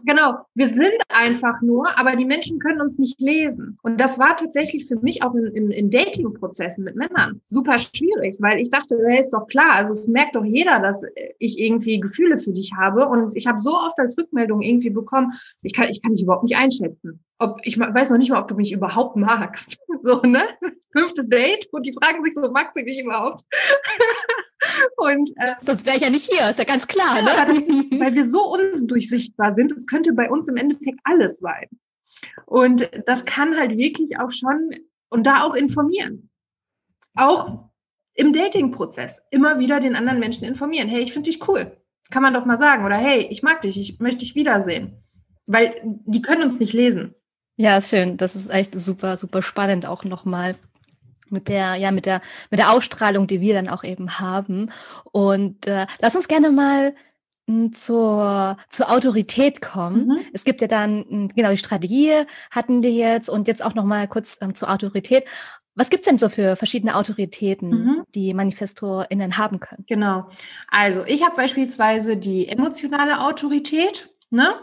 [0.05, 3.79] Genau, wir sind einfach nur, aber die Menschen können uns nicht lesen.
[3.83, 8.37] Und das war tatsächlich für mich auch in, in, in Dating-Prozessen mit Männern super schwierig,
[8.39, 11.03] weil ich dachte, hey, ist doch klar, also es merkt doch jeder, dass
[11.39, 13.07] ich irgendwie Gefühle für dich habe.
[13.07, 16.45] Und ich habe so oft als Rückmeldung irgendwie bekommen, ich kann, ich kann dich überhaupt
[16.45, 17.21] nicht einschätzen.
[17.39, 19.79] Ob, ich weiß noch nicht mal, ob du mich überhaupt magst.
[20.03, 20.45] So, ne?
[20.97, 23.45] Fünftes Date und die fragen sich so, magst du mich überhaupt?
[24.97, 27.17] Und, äh, Sonst wäre ich ja nicht hier, ist ja ganz klar.
[27.17, 27.65] Ja, ne?
[27.99, 31.69] Weil wir so undurchsichtbar sind, es könnte bei uns im Endeffekt alles sein.
[32.47, 34.71] Und das kann halt wirklich auch schon
[35.09, 36.31] und da auch informieren.
[37.15, 37.71] Auch
[38.15, 40.89] im Dating-Prozess immer wieder den anderen Menschen informieren.
[40.89, 41.77] Hey, ich finde dich cool.
[42.11, 42.85] Kann man doch mal sagen.
[42.85, 45.03] Oder hey, ich mag dich, ich möchte dich wiedersehen.
[45.47, 47.15] Weil die können uns nicht lesen.
[47.57, 48.17] Ja, ist schön.
[48.17, 50.57] Das ist echt super, super spannend auch nochmal
[51.31, 52.21] mit der, ja, mit der,
[52.51, 54.71] mit der Ausstrahlung, die wir dann auch eben haben.
[55.13, 56.95] Und äh, lass uns gerne mal
[57.47, 60.07] hm, zur, zur Autorität kommen.
[60.07, 60.21] Mhm.
[60.33, 62.13] Es gibt ja dann, hm, genau, die Strategie
[62.51, 65.25] hatten wir jetzt und jetzt auch nochmal kurz ähm, zur Autorität.
[65.75, 68.03] Was gibt's denn so für verschiedene Autoritäten, mhm.
[68.15, 69.85] die ManifestorInnen haben können?
[69.89, 70.29] Genau.
[70.69, 74.55] Also ich habe beispielsweise die emotionale Autorität, ne?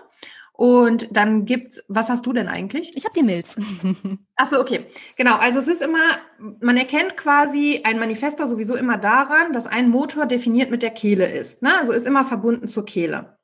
[0.58, 2.97] Und dann gibt's, was hast du denn eigentlich?
[2.97, 3.58] Ich habe die Milz.
[4.36, 4.88] Ach so, okay.
[5.16, 5.99] Genau, also es ist immer,
[6.39, 11.32] man erkennt quasi ein Manifester sowieso immer daran, dass ein Motor definiert mit der Kehle
[11.32, 11.62] ist.
[11.62, 11.78] Ne?
[11.78, 13.38] Also ist immer verbunden zur Kehle.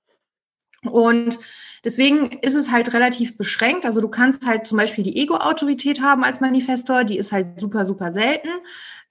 [0.82, 1.38] Und
[1.86, 3.86] deswegen ist es halt relativ beschränkt.
[3.86, 7.86] Also du kannst halt zum Beispiel die Ego-Autorität haben als Manifestor, die ist halt super,
[7.86, 8.50] super selten.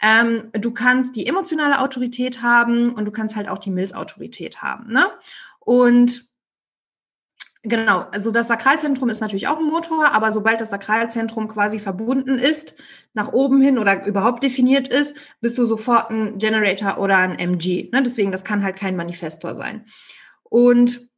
[0.03, 4.93] Ähm, du kannst die emotionale Autorität haben und du kannst halt auch die Milz-Autorität haben.
[4.93, 5.07] Ne?
[5.61, 6.32] Und
[7.65, 12.39] Genau, also das Sakralzentrum ist natürlich auch ein Motor, aber sobald das Sakralzentrum quasi verbunden
[12.39, 12.75] ist,
[13.15, 17.89] nach oben hin oder überhaupt definiert ist, bist du sofort ein Generator oder ein MG.
[17.93, 18.03] Ne?
[18.03, 19.87] Deswegen, das kann halt kein Manifestor sein.
[20.43, 21.09] Und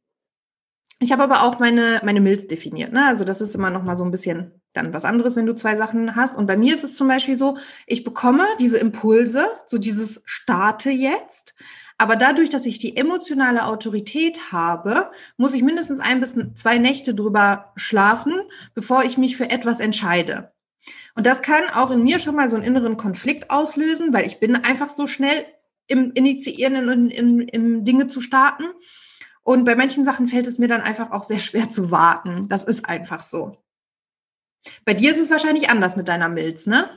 [0.99, 2.93] ich habe aber auch meine, meine Milz definiert.
[2.93, 3.05] Ne?
[3.07, 5.75] Also das ist immer noch mal so ein bisschen dann was anderes, wenn du zwei
[5.75, 6.37] Sachen hast.
[6.37, 10.91] Und bei mir ist es zum Beispiel so, ich bekomme diese Impulse, so dieses Starte
[10.91, 11.55] jetzt.
[11.97, 17.15] Aber dadurch, dass ich die emotionale Autorität habe, muss ich mindestens ein bis zwei Nächte
[17.15, 18.33] drüber schlafen,
[18.73, 20.51] bevor ich mich für etwas entscheide.
[21.15, 24.39] Und das kann auch in mir schon mal so einen inneren Konflikt auslösen, weil ich
[24.39, 25.45] bin einfach so schnell
[25.87, 28.65] im Initiieren und im, im Dinge zu starten.
[29.41, 32.47] Und bei manchen Sachen fällt es mir dann einfach auch sehr schwer zu warten.
[32.49, 33.57] Das ist einfach so.
[34.83, 36.89] Bei dir ist es wahrscheinlich anders mit deiner Milz, ne?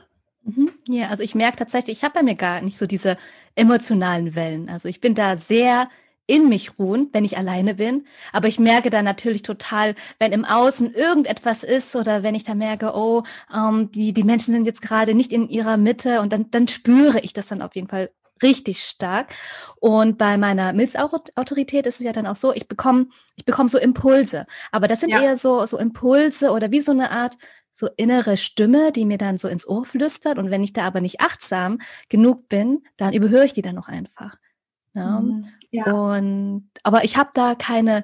[0.43, 0.71] Mhm.
[0.87, 3.17] Ja, also ich merke tatsächlich, ich habe bei mir gar nicht so diese
[3.55, 4.69] emotionalen Wellen.
[4.69, 5.89] Also ich bin da sehr
[6.29, 8.05] in mich ruhend, wenn ich alleine bin.
[8.31, 12.53] Aber ich merke dann natürlich total, wenn im Außen irgendetwas ist oder wenn ich da
[12.53, 13.23] merke, oh,
[13.53, 17.19] ähm, die, die Menschen sind jetzt gerade nicht in ihrer Mitte und dann, dann spüre
[17.21, 18.11] ich das dann auf jeden Fall
[18.43, 19.33] richtig stark.
[19.79, 23.79] Und bei meiner Milzautorität ist es ja dann auch so, ich bekomme, ich bekomme so
[23.79, 24.45] Impulse.
[24.71, 25.21] Aber das sind ja.
[25.21, 27.37] eher so, so Impulse oder wie so eine Art
[27.79, 30.37] so innere Stimme, die mir dann so ins Ohr flüstert.
[30.37, 33.87] Und wenn ich da aber nicht achtsam genug bin, dann überhöre ich die dann noch
[33.87, 34.35] einfach.
[34.93, 35.21] Ja.
[35.21, 35.47] Mhm.
[35.71, 35.85] ja.
[35.85, 38.03] Und aber ich habe da keine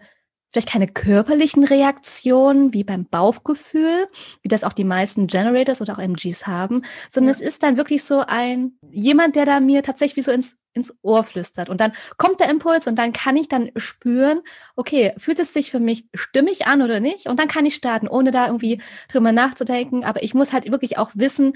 [0.56, 4.08] vielleicht keine körperlichen Reaktionen wie beim Bauchgefühl,
[4.42, 7.42] wie das auch die meisten Generators oder auch MGs haben, sondern ja.
[7.42, 10.94] es ist dann wirklich so ein jemand, der da mir tatsächlich wie so ins ins
[11.02, 11.70] Ohr flüstert.
[11.70, 14.42] Und dann kommt der Impuls und dann kann ich dann spüren,
[14.76, 17.28] okay, fühlt es sich für mich stimmig an oder nicht?
[17.28, 20.98] Und dann kann ich starten, ohne da irgendwie drüber nachzudenken, aber ich muss halt wirklich
[20.98, 21.54] auch wissen,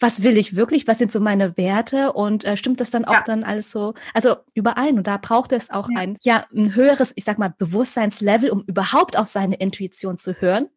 [0.00, 3.14] was will ich wirklich, was sind so meine Werte und äh, stimmt das dann auch
[3.14, 3.22] ja.
[3.26, 5.98] dann alles so, also überein und da braucht es auch ja.
[5.98, 10.68] ein, ja, ein höheres, ich sag mal, Bewusstseinslevel, um überhaupt auf seine Intuition zu hören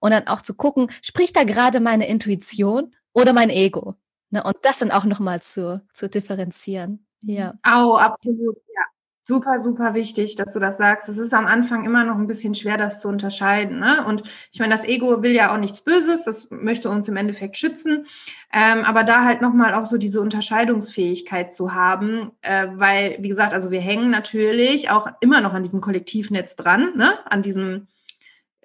[0.00, 3.94] und dann auch zu gucken, spricht da gerade meine Intuition oder mein Ego?
[4.30, 4.42] Ne?
[4.44, 7.06] Und das dann auch nochmal zu, zu differenzieren.
[7.22, 7.54] Ja.
[7.66, 8.82] Oh, absolut, ja
[9.28, 11.10] super, super wichtig, dass du das sagst.
[11.10, 13.78] Es ist am Anfang immer noch ein bisschen schwer, das zu unterscheiden.
[13.78, 14.02] Ne?
[14.06, 14.22] Und
[14.52, 18.06] ich meine, das Ego will ja auch nichts Böses, das möchte uns im Endeffekt schützen.
[18.50, 23.52] Ähm, aber da halt nochmal auch so diese Unterscheidungsfähigkeit zu haben, äh, weil, wie gesagt,
[23.52, 27.12] also wir hängen natürlich auch immer noch an diesem Kollektivnetz dran, ne?
[27.26, 27.86] an diesem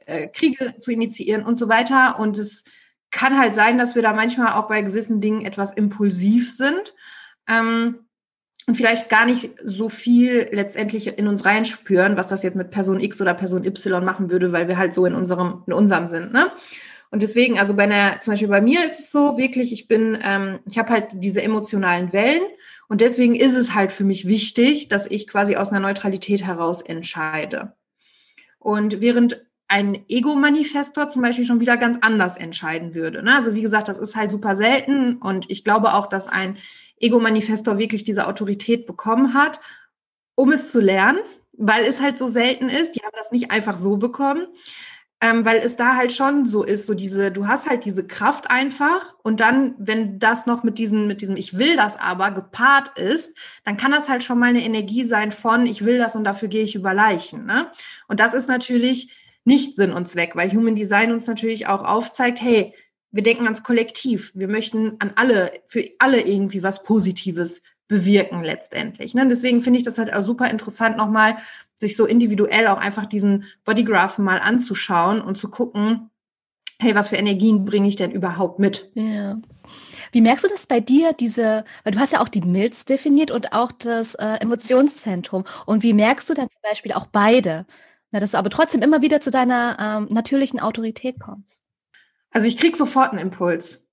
[0.05, 2.17] äh, Kriege zu initiieren und so weiter.
[2.19, 2.63] Und es
[3.11, 6.93] kann halt sein, dass wir da manchmal auch bei gewissen Dingen etwas impulsiv sind.
[7.49, 8.02] Ähm,
[8.65, 12.99] und vielleicht gar nicht so viel letztendlich in uns reinspüren, was das jetzt mit Person
[12.99, 16.31] X oder Person Y machen würde, weil wir halt so in unserem, in unserem sind.
[16.31, 16.51] Ne?
[17.11, 20.17] Und deswegen, also bei einer, zum Beispiel bei mir ist es so wirklich, ich bin,
[20.23, 22.41] ähm, ich habe halt diese emotionalen Wellen
[22.87, 26.81] und deswegen ist es halt für mich wichtig, dass ich quasi aus einer Neutralität heraus
[26.81, 27.73] entscheide.
[28.59, 33.23] Und während ein Ego-Manifestor zum Beispiel schon wieder ganz anders entscheiden würde.
[33.23, 33.35] Ne?
[33.35, 36.57] Also wie gesagt, das ist halt super selten und ich glaube auch, dass ein
[36.99, 39.59] Ego-Manifestor wirklich diese Autorität bekommen hat,
[40.35, 41.19] um es zu lernen.
[41.55, 42.95] weil es halt so selten ist.
[42.95, 44.47] Die haben das nicht einfach so bekommen
[45.23, 48.51] ähm, weil es da halt schon so ist, so diese, du hast halt diese Kraft
[48.51, 52.99] einfach und dann, wenn das noch mit diesem, mit diesem Ich will das aber gepaart
[52.99, 53.33] ist,
[53.63, 56.49] dann kann das halt schon mal eine Energie sein von Ich will das und dafür
[56.49, 57.45] gehe ich über Leichen.
[57.45, 57.71] Ne?
[58.09, 59.13] Und das ist natürlich
[59.45, 62.73] nicht Sinn und Zweck, weil Human Design uns natürlich auch aufzeigt, hey,
[63.13, 64.31] wir denken ans Kollektiv.
[64.33, 69.13] Wir möchten an alle, für alle irgendwie was Positives bewirken letztendlich.
[69.13, 69.27] Ne?
[69.27, 71.37] Deswegen finde ich das halt auch super interessant, nochmal
[71.75, 76.09] sich so individuell auch einfach diesen Bodygraph mal anzuschauen und zu gucken,
[76.79, 78.89] hey, was für Energien bringe ich denn überhaupt mit?
[78.95, 79.37] Ja.
[80.11, 83.31] Wie merkst du das bei dir, diese, weil du hast ja auch die Milz definiert
[83.31, 85.43] und auch das äh, Emotionszentrum.
[85.65, 87.65] Und wie merkst du dann zum Beispiel auch beide?
[88.11, 91.62] Na, dass du aber trotzdem immer wieder zu deiner ähm, natürlichen Autorität kommst.
[92.33, 93.83] Also ich krieg sofort einen Impuls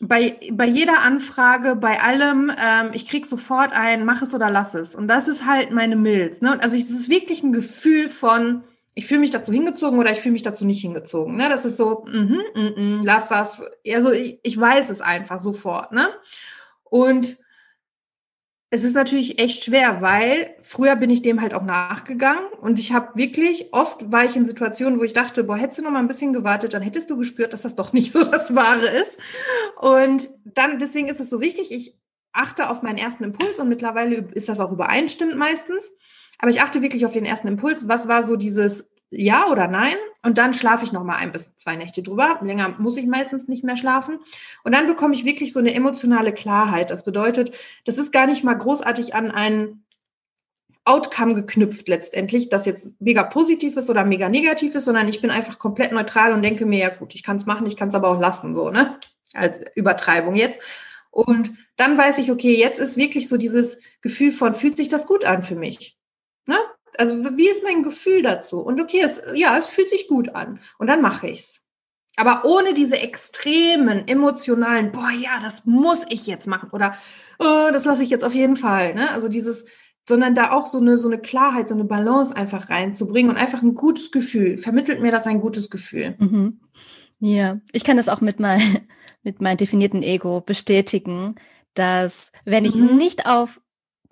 [0.00, 4.74] bei, bei jeder Anfrage, bei allem, ähm, ich krieg sofort ein, mach es oder lass
[4.74, 4.94] es.
[4.94, 6.42] Und das ist halt meine Milz.
[6.42, 6.60] Ne?
[6.62, 10.34] Also es ist wirklich ein Gefühl von, ich fühle mich dazu hingezogen oder ich fühle
[10.34, 11.36] mich dazu nicht hingezogen.
[11.36, 11.48] Ne?
[11.48, 13.64] Das ist so, mm -hmm, mm lass das.
[13.90, 15.92] Also ich, ich weiß es einfach sofort.
[15.92, 16.08] Ne?
[16.84, 17.38] Und
[18.70, 22.92] es ist natürlich echt schwer, weil früher bin ich dem halt auch nachgegangen und ich
[22.92, 26.00] habe wirklich, oft war ich in Situationen, wo ich dachte, boah, hättest du noch mal
[26.00, 29.18] ein bisschen gewartet, dann hättest du gespürt, dass das doch nicht so das Wahre ist.
[29.80, 31.96] Und dann, deswegen ist es so wichtig, ich
[32.32, 35.90] achte auf meinen ersten Impuls und mittlerweile ist das auch übereinstimmend meistens.
[36.38, 37.88] Aber ich achte wirklich auf den ersten Impuls.
[37.88, 41.54] Was war so dieses ja oder nein und dann schlafe ich noch mal ein bis
[41.56, 42.40] zwei Nächte drüber.
[42.42, 44.18] Länger muss ich meistens nicht mehr schlafen
[44.64, 46.90] und dann bekomme ich wirklich so eine emotionale Klarheit.
[46.90, 49.86] Das bedeutet, das ist gar nicht mal großartig an einen
[50.86, 55.30] Outcome geknüpft letztendlich, das jetzt mega positiv ist oder mega negativ ist, sondern ich bin
[55.30, 57.94] einfach komplett neutral und denke mir, ja gut, ich kann es machen, ich kann es
[57.96, 58.98] aber auch lassen, so, ne?
[59.34, 60.60] Als Übertreibung jetzt.
[61.10, 65.06] Und dann weiß ich, okay, jetzt ist wirklich so dieses Gefühl von, fühlt sich das
[65.06, 65.98] gut an für mich?
[66.98, 68.60] Also wie ist mein Gefühl dazu?
[68.60, 70.60] Und okay, es, ja, es fühlt sich gut an.
[70.78, 71.66] Und dann mache ich's.
[72.16, 76.94] Aber ohne diese extremen emotionalen, boah, ja, das muss ich jetzt machen oder
[77.38, 78.94] oh, das lasse ich jetzt auf jeden Fall.
[78.94, 79.10] Ne?
[79.10, 79.66] Also dieses,
[80.08, 83.62] sondern da auch so eine, so eine Klarheit, so eine Balance einfach reinzubringen und einfach
[83.62, 84.56] ein gutes Gefühl.
[84.56, 86.14] Vermittelt mir das ein gutes Gefühl.
[86.18, 86.60] Mhm.
[87.18, 88.60] Ja, ich kann das auch mit, mein,
[89.22, 91.34] mit meinem definierten Ego bestätigen,
[91.74, 92.96] dass wenn ich mhm.
[92.96, 93.60] nicht auf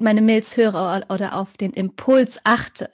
[0.01, 2.91] meine Mails höre oder auf den Impuls achte,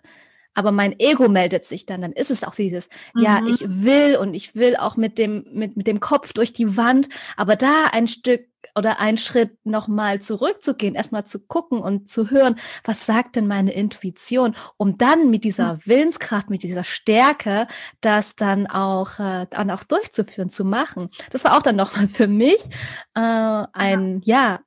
[0.54, 3.22] aber mein Ego meldet sich dann, dann ist es auch dieses, mhm.
[3.22, 6.76] ja, ich will und ich will auch mit dem, mit, mit dem Kopf durch die
[6.76, 8.46] Wand, aber da ein Stück
[8.76, 13.72] oder einen Schritt nochmal zurückzugehen, erstmal zu gucken und zu hören, was sagt denn meine
[13.72, 15.78] Intuition, um dann mit dieser.
[15.84, 17.66] Willenskraft, mit dieser Stärke,
[18.00, 21.10] das dann auch, äh, dann auch durchzuführen, zu machen.
[21.30, 22.60] Das war auch dann nochmal für mich
[23.14, 24.60] äh, ein, ja, ja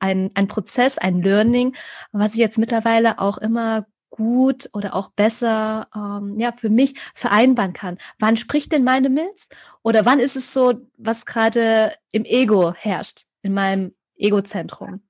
[0.00, 1.76] ein, ein Prozess, ein Learning,
[2.12, 7.72] was ich jetzt mittlerweile auch immer gut oder auch besser ähm, ja für mich vereinbaren
[7.72, 7.98] kann.
[8.18, 9.48] Wann spricht denn meine Milz?
[9.82, 15.00] Oder wann ist es so, was gerade im Ego herrscht, in meinem Egozentrum?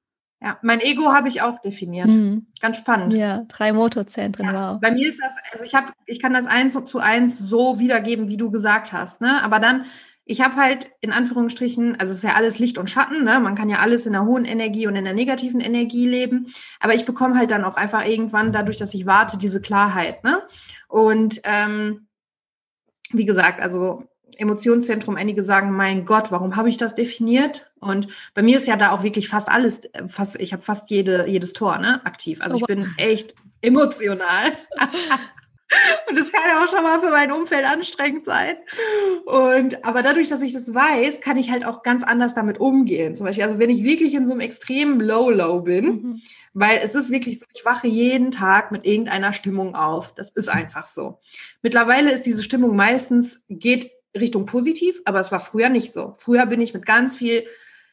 [0.43, 2.07] Ja, mein Ego habe ich auch definiert.
[2.07, 2.47] Mhm.
[2.61, 3.13] Ganz spannend.
[3.13, 4.81] Ja, drei Motorzentren, ja, wow.
[4.81, 8.29] Bei mir ist das, also ich habe, ich kann das eins zu eins so wiedergeben,
[8.29, 9.43] wie du gesagt hast, ne?
[9.43, 9.85] Aber dann
[10.31, 13.41] ich habe halt in Anführungsstrichen, also es ist ja alles Licht und Schatten, ne?
[13.41, 16.95] man kann ja alles in der hohen Energie und in der negativen Energie leben, aber
[16.95, 20.23] ich bekomme halt dann auch einfach irgendwann dadurch, dass ich warte, diese Klarheit.
[20.23, 20.41] Ne?
[20.87, 22.07] Und ähm,
[23.11, 24.05] wie gesagt, also
[24.37, 27.69] Emotionszentrum, einige sagen, mein Gott, warum habe ich das definiert?
[27.81, 31.27] Und bei mir ist ja da auch wirklich fast alles, fast, ich habe fast jede,
[31.27, 32.41] jedes Tor ne, aktiv.
[32.41, 34.53] Also ich bin echt emotional.
[36.09, 38.57] Und das kann ja auch schon mal für mein Umfeld anstrengend sein.
[39.25, 43.15] Und aber dadurch, dass ich das weiß, kann ich halt auch ganz anders damit umgehen.
[43.15, 46.23] Zum Beispiel, also wenn ich wirklich in so einem extremen Low-Low bin, mhm.
[46.53, 50.15] weil es ist wirklich so, ich wache jeden Tag mit irgendeiner Stimmung auf.
[50.15, 51.21] Das ist einfach so.
[51.63, 56.13] Mittlerweile ist diese Stimmung meistens, geht Richtung positiv, aber es war früher nicht so.
[56.17, 57.47] Früher bin ich mit ganz viel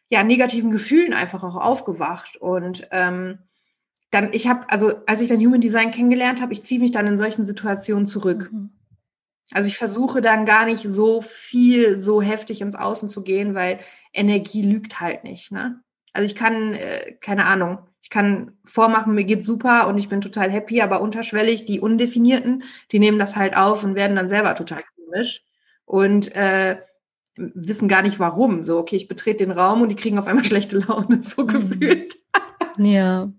[0.09, 2.37] ja, negativen Gefühlen einfach auch aufgewacht.
[2.37, 3.39] Und ähm,
[4.17, 7.05] dann, ich habe, also als ich dann Human Design kennengelernt habe, ich ziehe mich dann
[7.05, 8.49] in solchen Situationen zurück.
[8.51, 8.71] Mhm.
[9.51, 13.79] Also ich versuche dann gar nicht so viel, so heftig ins Außen zu gehen, weil
[14.13, 15.51] Energie lügt halt nicht.
[15.51, 15.79] Ne?
[16.13, 20.19] Also ich kann, äh, keine Ahnung, ich kann vormachen, mir geht's super und ich bin
[20.19, 24.55] total happy, aber unterschwellig, die Undefinierten, die nehmen das halt auf und werden dann selber
[24.55, 25.43] total komisch
[25.85, 26.77] und äh,
[27.35, 28.65] wissen gar nicht warum.
[28.65, 31.47] So, okay, ich betrete den Raum und die kriegen auf einmal schlechte Laune, so mhm.
[31.47, 32.17] gefühlt.
[32.77, 33.31] Ja.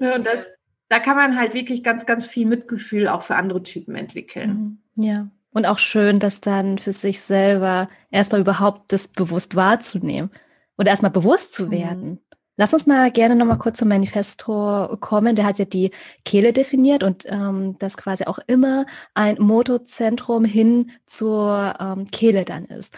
[0.00, 0.46] Ne, und das,
[0.88, 4.80] da kann man halt wirklich ganz, ganz viel Mitgefühl auch für andere Typen entwickeln.
[4.96, 5.04] Mhm.
[5.04, 5.28] Ja.
[5.52, 10.30] Und auch schön, das dann für sich selber erstmal überhaupt das bewusst wahrzunehmen
[10.76, 11.70] und erstmal bewusst zu mhm.
[11.70, 12.20] werden.
[12.56, 15.34] Lass uns mal gerne nochmal kurz zum Manifestor kommen.
[15.34, 15.92] Der hat ja die
[16.26, 22.66] Kehle definiert und ähm, das quasi auch immer ein Motozentrum hin zur ähm, Kehle dann
[22.66, 22.94] ist.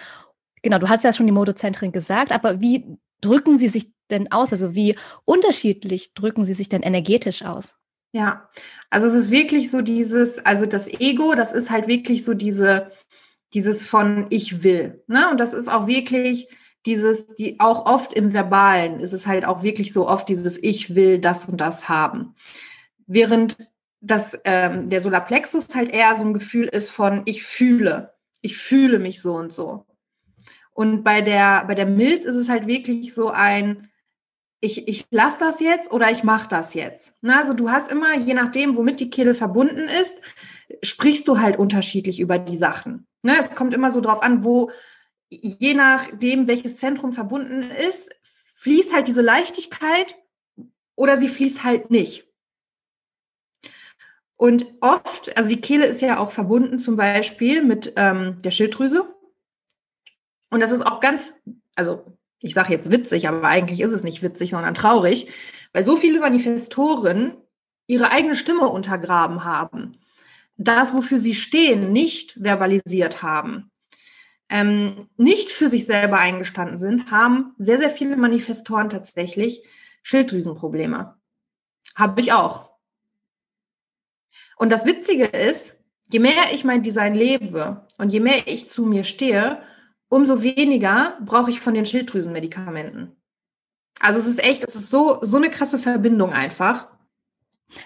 [0.62, 4.52] Genau, du hast ja schon die Motozentren gesagt, aber wie drücken sie sich denn aus?
[4.52, 7.74] Also wie unterschiedlich drücken sie sich denn energetisch aus?
[8.12, 8.48] Ja,
[8.90, 12.92] also es ist wirklich so dieses, also das Ego, das ist halt wirklich so diese,
[13.54, 15.02] dieses von ich will.
[15.06, 15.30] Ne?
[15.30, 16.48] Und das ist auch wirklich
[16.84, 20.94] dieses, die auch oft im Verbalen ist es halt auch wirklich so oft dieses Ich
[20.94, 22.34] will das und das haben.
[23.06, 23.56] Während
[24.00, 28.98] das, ähm, der Solarplexus halt eher so ein Gefühl ist von ich fühle, ich fühle
[28.98, 29.86] mich so und so.
[30.72, 33.90] Und bei der, bei der Milz ist es halt wirklich so ein,
[34.64, 37.18] ich, ich lasse das jetzt oder ich mache das jetzt.
[37.20, 40.16] Na, also du hast immer, je nachdem, womit die Kehle verbunden ist,
[40.82, 43.06] sprichst du halt unterschiedlich über die Sachen.
[43.24, 44.70] Ne, es kommt immer so drauf an, wo,
[45.30, 48.10] je nachdem, welches Zentrum verbunden ist,
[48.54, 50.16] fließt halt diese Leichtigkeit
[50.94, 52.28] oder sie fließt halt nicht.
[54.36, 59.12] Und oft, also die Kehle ist ja auch verbunden zum Beispiel mit ähm, der Schilddrüse.
[60.50, 61.34] Und das ist auch ganz,
[61.74, 65.28] also ich sage jetzt witzig, aber eigentlich ist es nicht witzig, sondern traurig,
[65.72, 67.34] weil so viele Manifestoren
[67.86, 69.98] ihre eigene Stimme untergraben haben.
[70.56, 73.72] Das, wofür sie stehen, nicht verbalisiert haben
[74.52, 79.64] ähm, nicht für sich selber eingestanden sind, haben sehr, sehr viele Manifestoren tatsächlich
[80.02, 81.16] Schilddrüsenprobleme.
[81.94, 82.70] Habe ich auch.
[84.58, 85.78] Und das Witzige ist,
[86.10, 89.62] je mehr ich mein Design lebe und je mehr ich zu mir stehe,
[90.12, 93.16] umso weniger brauche ich von den Schilddrüsenmedikamenten.
[93.98, 96.88] Also es ist echt, es ist so, so eine krasse Verbindung einfach.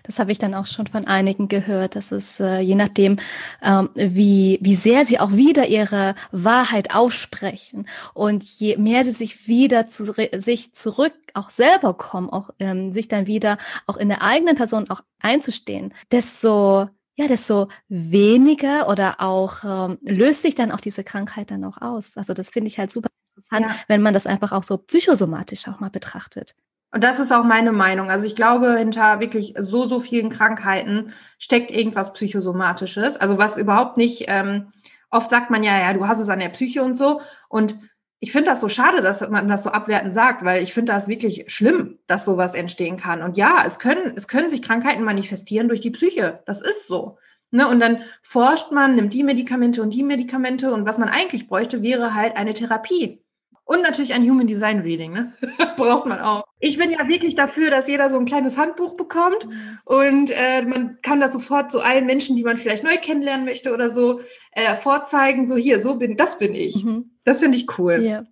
[0.02, 3.20] Das habe ich dann auch schon von einigen gehört, dass es äh, je nachdem,
[3.62, 9.46] ähm, wie, wie sehr sie auch wieder ihre Wahrheit aussprechen und je mehr sie sich
[9.46, 13.56] wieder zu sich zurück auch selber kommen, auch ähm, sich dann wieder
[13.86, 20.42] auch in der eigenen Person auch einzustehen, desto ja, desto weniger oder auch ähm, löst
[20.42, 22.16] sich dann auch diese Krankheit dann auch aus.
[22.16, 23.76] Also das finde ich halt super interessant, ja.
[23.88, 26.54] wenn man das einfach auch so psychosomatisch auch mal betrachtet.
[26.92, 28.10] Und das ist auch meine Meinung.
[28.10, 33.16] Also ich glaube, hinter wirklich so, so vielen Krankheiten steckt irgendwas Psychosomatisches.
[33.16, 34.72] Also was überhaupt nicht, ähm,
[35.10, 37.20] oft sagt man ja, ja, du hast es an der Psyche und so.
[37.48, 37.76] Und
[38.20, 41.06] ich finde das so schade, dass man das so abwertend sagt, weil ich finde das
[41.06, 43.22] wirklich schlimm, dass sowas entstehen kann.
[43.22, 46.40] Und ja, es können, es können sich Krankheiten manifestieren durch die Psyche.
[46.46, 47.18] Das ist so.
[47.50, 47.68] Ne?
[47.68, 50.72] Und dann forscht man, nimmt die Medikamente und die Medikamente.
[50.72, 53.22] Und was man eigentlich bräuchte, wäre halt eine Therapie.
[53.66, 55.32] Und natürlich ein Human Design Reading, ne?
[55.76, 56.44] Braucht man auch.
[56.60, 59.78] Ich bin ja wirklich dafür, dass jeder so ein kleines Handbuch bekommt mhm.
[59.84, 63.74] und äh, man kann das sofort so allen Menschen, die man vielleicht neu kennenlernen möchte
[63.74, 64.20] oder so,
[64.52, 66.84] äh, vorzeigen, so hier, so bin, das bin ich.
[66.84, 67.10] Mhm.
[67.24, 68.00] Das finde ich cool.
[68.00, 68.24] Ja.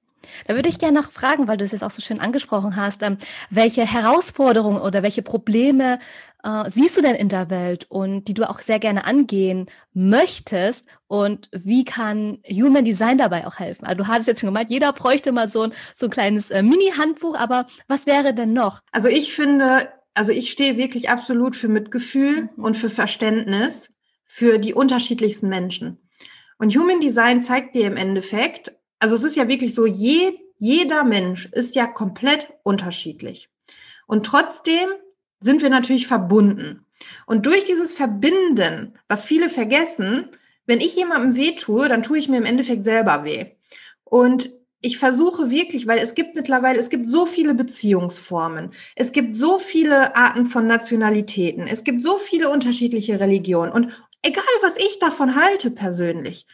[0.46, 3.02] Da würde ich gerne noch fragen, weil du es jetzt auch so schön angesprochen hast,
[3.02, 3.18] ähm,
[3.50, 5.98] welche Herausforderungen oder welche Probleme
[6.44, 10.86] äh, siehst du denn in der Welt und die du auch sehr gerne angehen möchtest
[11.08, 13.86] und wie kann Human Design dabei auch helfen?
[13.86, 16.62] Also du hattest jetzt schon gemeint, jeder bräuchte mal so ein, so ein kleines äh,
[16.62, 18.80] Mini-Handbuch, aber was wäre denn noch?
[18.92, 22.64] Also ich finde, also ich stehe wirklich absolut für Mitgefühl mhm.
[22.64, 23.88] und für Verständnis
[24.26, 25.98] für die unterschiedlichsten Menschen.
[26.58, 31.04] Und Human Design zeigt dir im Endeffekt, also es ist ja wirklich so, je, jeder
[31.04, 33.48] Mensch ist ja komplett unterschiedlich.
[34.06, 34.88] Und trotzdem
[35.40, 36.86] sind wir natürlich verbunden.
[37.26, 40.28] Und durch dieses Verbinden, was viele vergessen,
[40.66, 43.46] wenn ich jemandem weh tue, dann tue ich mir im Endeffekt selber weh.
[44.04, 49.34] Und ich versuche wirklich, weil es gibt mittlerweile, es gibt so viele Beziehungsformen, es gibt
[49.34, 54.98] so viele Arten von Nationalitäten, es gibt so viele unterschiedliche Religionen und egal was ich
[54.98, 56.46] davon halte persönlich,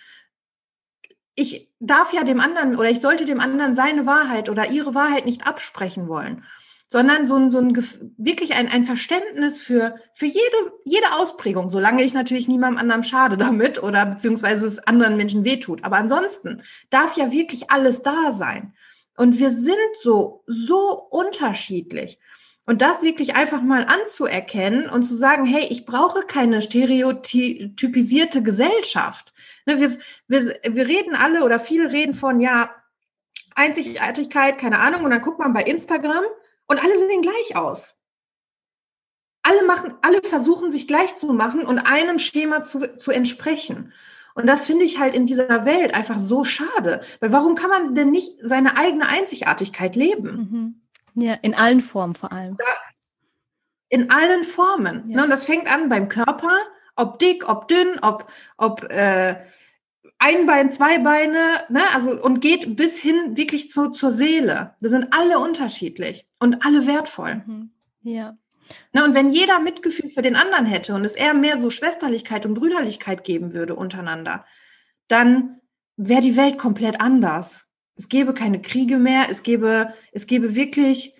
[1.35, 5.24] ich darf ja dem anderen oder ich sollte dem anderen seine Wahrheit oder ihre Wahrheit
[5.26, 6.45] nicht absprechen wollen
[6.93, 7.74] sondern so ein, so ein
[8.18, 13.36] wirklich ein, ein Verständnis für, für jede, jede Ausprägung, solange ich natürlich niemandem anderen schade
[13.38, 15.84] damit oder beziehungsweise es anderen Menschen wehtut.
[15.84, 18.74] Aber ansonsten darf ja wirklich alles da sein.
[19.16, 22.18] Und wir sind so, so unterschiedlich.
[22.66, 29.32] Und das wirklich einfach mal anzuerkennen und zu sagen, hey, ich brauche keine stereotypisierte Gesellschaft.
[29.66, 29.97] Ne, wir,
[30.28, 32.70] wir, wir reden alle oder viele reden von, ja,
[33.55, 36.24] Einzigartigkeit, keine Ahnung, und dann guckt man bei Instagram
[36.71, 37.97] und alle sehen gleich aus.
[39.43, 43.93] Alle machen, alle versuchen sich gleich zu machen und einem Schema zu, zu entsprechen.
[44.35, 47.03] Und das finde ich halt in dieser Welt einfach so schade.
[47.18, 50.81] Weil warum kann man denn nicht seine eigene Einzigartigkeit leben?
[51.14, 51.23] Mhm.
[51.23, 52.57] Ja, in allen Formen vor allem.
[53.89, 55.11] in allen Formen.
[55.11, 55.16] Ja.
[55.16, 55.25] Ne?
[55.25, 56.57] Und das fängt an beim Körper,
[56.95, 59.45] ob dick, ob dünn, ob, ob äh,
[60.21, 64.75] ein Bein, zwei Beine, ne, also und geht bis hin wirklich zu, zur Seele.
[64.79, 67.43] Wir sind alle unterschiedlich und alle wertvoll.
[67.47, 67.71] Mhm.
[68.03, 68.37] Ja.
[68.93, 72.45] Na, und wenn jeder Mitgefühl für den anderen hätte und es eher mehr so Schwesterlichkeit
[72.45, 74.45] und Brüderlichkeit geben würde untereinander,
[75.09, 75.61] dann
[75.97, 77.66] wäre die Welt komplett anders.
[77.97, 81.16] Es gäbe keine Kriege mehr, es gäbe, es gäbe wirklich,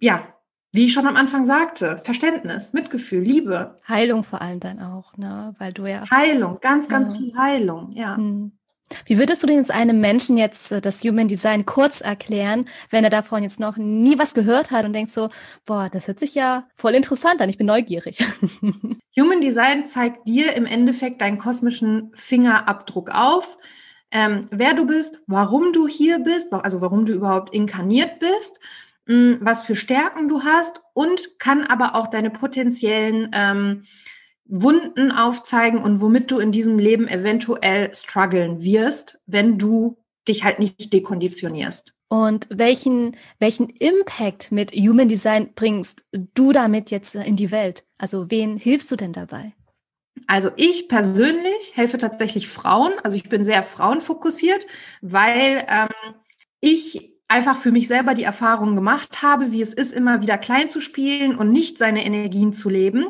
[0.00, 0.33] ja,
[0.74, 3.76] wie ich schon am Anfang sagte, Verständnis, Mitgefühl, Liebe.
[3.88, 5.54] Heilung vor allem dann auch, ne?
[5.58, 6.04] Weil du ja.
[6.10, 7.16] Heilung, ganz, ganz ja.
[7.16, 8.16] viel Heilung, ja.
[8.16, 8.52] Hm.
[9.06, 13.04] Wie würdest du denn jetzt einem Menschen jetzt äh, das Human Design kurz erklären, wenn
[13.04, 15.30] er davon jetzt noch nie was gehört hat und denkt so,
[15.64, 18.18] boah, das hört sich ja voll interessant an, ich bin neugierig.
[19.18, 23.58] Human Design zeigt dir im Endeffekt deinen kosmischen Fingerabdruck auf,
[24.10, 28.60] ähm, wer du bist, warum du hier bist, also warum du überhaupt inkarniert bist,
[29.06, 33.84] was für Stärken du hast und kann aber auch deine potenziellen ähm,
[34.46, 39.98] Wunden aufzeigen und womit du in diesem Leben eventuell strugglen wirst, wenn du
[40.28, 41.94] dich halt nicht dekonditionierst.
[42.08, 47.84] Und welchen, welchen Impact mit Human Design bringst du damit jetzt in die Welt?
[47.98, 49.54] Also wen hilfst du denn dabei?
[50.26, 52.92] Also ich persönlich helfe tatsächlich Frauen.
[53.02, 54.66] Also ich bin sehr frauenfokussiert,
[55.00, 56.14] weil ähm,
[56.60, 60.70] ich einfach für mich selber die Erfahrung gemacht habe, wie es ist, immer wieder klein
[60.70, 63.08] zu spielen und nicht seine Energien zu leben.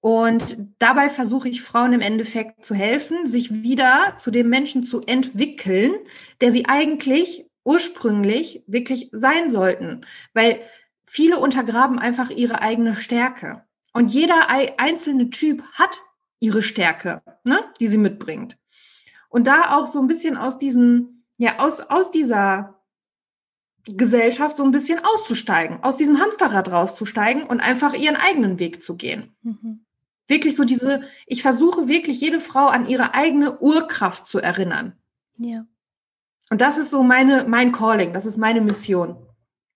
[0.00, 5.00] Und dabei versuche ich Frauen im Endeffekt zu helfen, sich wieder zu dem Menschen zu
[5.00, 5.94] entwickeln,
[6.42, 10.04] der sie eigentlich ursprünglich wirklich sein sollten.
[10.34, 10.60] Weil
[11.06, 13.64] viele untergraben einfach ihre eigene Stärke.
[13.94, 16.02] Und jeder einzelne Typ hat
[16.38, 18.58] ihre Stärke, ne, die sie mitbringt.
[19.30, 22.77] Und da auch so ein bisschen aus diesem, ja, aus, aus dieser
[23.96, 28.96] Gesellschaft so ein bisschen auszusteigen, aus diesem Hamsterrad rauszusteigen und einfach ihren eigenen Weg zu
[28.96, 29.34] gehen.
[29.42, 29.84] Mhm.
[30.26, 34.92] Wirklich so diese, ich versuche wirklich jede Frau an ihre eigene Urkraft zu erinnern.
[35.38, 35.66] Ja.
[36.50, 39.16] Und das ist so meine, mein Calling, das ist meine Mission.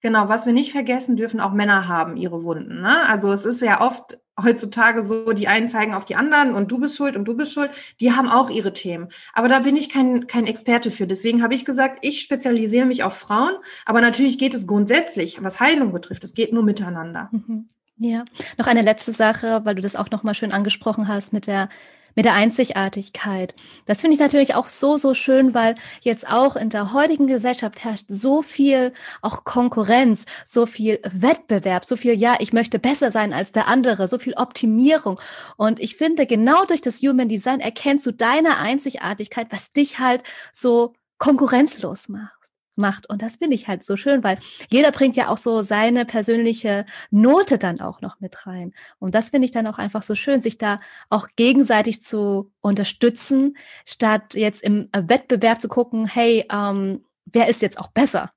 [0.00, 2.80] Genau, was wir nicht vergessen dürfen, auch Männer haben ihre Wunden.
[2.80, 3.06] Ne?
[3.08, 6.78] Also es ist ja oft heutzutage so, die einen zeigen auf die anderen und du
[6.78, 7.70] bist schuld und du bist schuld.
[8.01, 9.09] Die haben auch ihre Themen.
[9.33, 11.07] Aber da bin ich kein, kein Experte für.
[11.07, 13.55] Deswegen habe ich gesagt, ich spezialisiere mich auf Frauen.
[13.85, 16.24] Aber natürlich geht es grundsätzlich, was Heilung betrifft.
[16.24, 17.28] Es geht nur miteinander.
[17.33, 17.68] Mhm.
[17.99, 18.24] Ja,
[18.59, 21.68] noch eine letzte Sache, weil du das auch noch mal schön angesprochen hast mit der
[22.14, 23.54] mit der Einzigartigkeit.
[23.86, 27.84] Das finde ich natürlich auch so, so schön, weil jetzt auch in der heutigen Gesellschaft
[27.84, 33.32] herrscht so viel auch Konkurrenz, so viel Wettbewerb, so viel, ja, ich möchte besser sein
[33.32, 35.20] als der andere, so viel Optimierung.
[35.56, 40.22] Und ich finde, genau durch das Human Design erkennst du deine Einzigartigkeit, was dich halt
[40.52, 42.41] so konkurrenzlos macht
[42.76, 43.08] macht.
[43.08, 44.38] Und das finde ich halt so schön, weil
[44.70, 48.72] jeder bringt ja auch so seine persönliche Note dann auch noch mit rein.
[48.98, 53.56] Und das finde ich dann auch einfach so schön, sich da auch gegenseitig zu unterstützen,
[53.86, 58.30] statt jetzt im Wettbewerb zu gucken, hey, ähm, wer ist jetzt auch besser?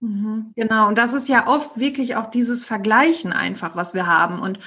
[0.00, 4.40] Mhm, genau, und das ist ja oft wirklich auch dieses Vergleichen einfach, was wir haben.
[4.40, 4.60] Und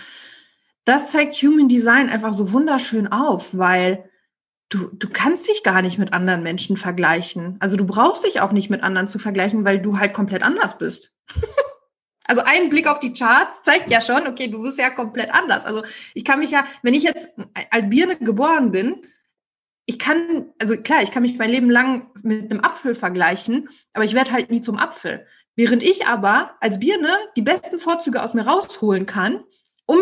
[0.83, 4.10] das zeigt Human Design einfach so wunderschön auf, weil
[4.71, 7.57] du, du kannst dich gar nicht mit anderen Menschen vergleichen.
[7.59, 10.77] Also du brauchst dich auch nicht mit anderen zu vergleichen, weil du halt komplett anders
[10.77, 11.11] bist.
[12.25, 15.65] also ein Blick auf die Charts zeigt ja schon, okay, du bist ja komplett anders.
[15.65, 17.27] Also ich kann mich ja, wenn ich jetzt
[17.69, 19.01] als Birne geboren bin,
[19.85, 24.05] ich kann, also klar, ich kann mich mein Leben lang mit einem Apfel vergleichen, aber
[24.05, 25.27] ich werde halt nie zum Apfel.
[25.55, 29.43] Während ich aber als Birne die besten Vorzüge aus mir rausholen kann,
[29.85, 29.99] um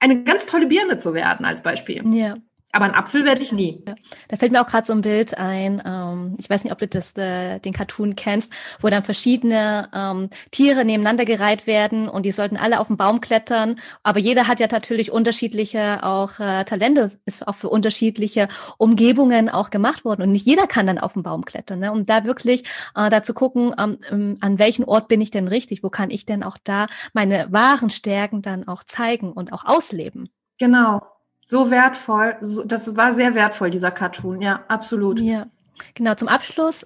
[0.00, 2.02] eine ganz tolle Birne zu werden, als Beispiel.
[2.12, 2.36] Ja.
[2.72, 3.82] Aber ein Apfel werde ich nie.
[4.28, 5.82] Da fällt mir auch gerade so ein Bild ein.
[5.86, 10.28] Ähm, ich weiß nicht, ob du das, äh, den Cartoon kennst, wo dann verschiedene ähm,
[10.50, 13.80] Tiere nebeneinander gereiht werden und die sollten alle auf den Baum klettern.
[14.02, 19.70] Aber jeder hat ja natürlich unterschiedliche auch äh, Talente, ist auch für unterschiedliche Umgebungen auch
[19.70, 20.22] gemacht worden.
[20.22, 21.78] Und nicht jeder kann dann auf den Baum klettern.
[21.78, 21.90] Ne?
[21.90, 22.64] Um da wirklich
[22.94, 25.82] äh, da zu gucken, ähm, an welchen Ort bin ich denn richtig?
[25.82, 30.28] Wo kann ich denn auch da meine wahren Stärken dann auch zeigen und auch ausleben?
[30.58, 31.02] Genau,
[31.48, 32.36] so wertvoll.
[32.40, 34.40] So, das war sehr wertvoll, dieser Cartoon.
[34.40, 35.18] Ja, absolut.
[35.18, 35.46] Ja.
[35.94, 36.84] Genau, zum Abschluss.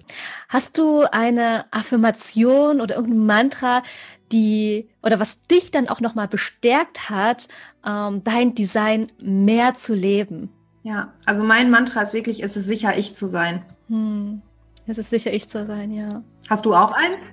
[0.49, 3.83] Hast du eine Affirmation oder irgendein Mantra,
[4.31, 7.47] die oder was dich dann auch nochmal bestärkt hat,
[7.85, 10.49] ähm, dein Design mehr zu leben?
[10.83, 13.63] Ja, also mein Mantra ist wirklich, es ist sicher, ich zu sein.
[13.89, 14.41] Hm.
[14.85, 16.23] Es ist sicher, ich zu sein, ja.
[16.49, 17.31] Hast du auch eins?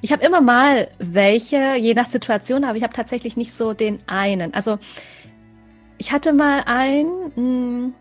[0.00, 3.98] Ich habe immer mal welche, je nach Situation, aber ich habe tatsächlich nicht so den
[4.06, 4.54] einen.
[4.54, 4.78] Also
[5.98, 7.94] ich hatte mal ein, hm,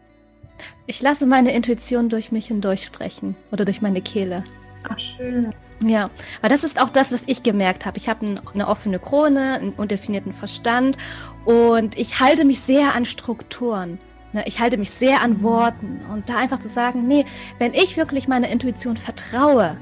[0.86, 4.44] ich lasse meine Intuition durch mich hindurch sprechen oder durch meine Kehle.
[4.90, 5.54] Ach, schön.
[5.82, 6.10] Ja,
[6.42, 7.98] weil das ist auch das, was ich gemerkt habe.
[7.98, 10.98] Ich habe eine offene Krone, einen undefinierten Verstand
[11.46, 14.00] und ich halte mich sehr an Strukturen.
[14.34, 17.26] Ne, ich halte mich sehr an Worten und da einfach zu sagen, nee,
[17.60, 19.78] wenn ich wirklich meiner Intuition vertraue,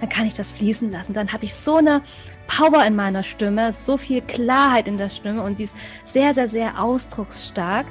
[0.00, 1.12] dann kann ich das fließen lassen.
[1.12, 2.02] Dann habe ich so eine
[2.46, 6.48] Power in meiner Stimme, so viel Klarheit in der Stimme und die ist sehr, sehr,
[6.48, 7.86] sehr ausdrucksstark.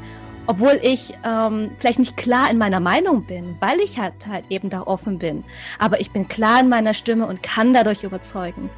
[0.48, 4.70] Obwohl ich ähm, vielleicht nicht klar in meiner Meinung bin, weil ich halt, halt eben
[4.70, 5.44] da offen bin.
[5.78, 8.70] Aber ich bin klar in meiner Stimme und kann dadurch überzeugen.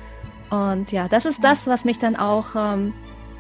[0.50, 2.94] Und ja, das ist das, was mich dann auch ähm,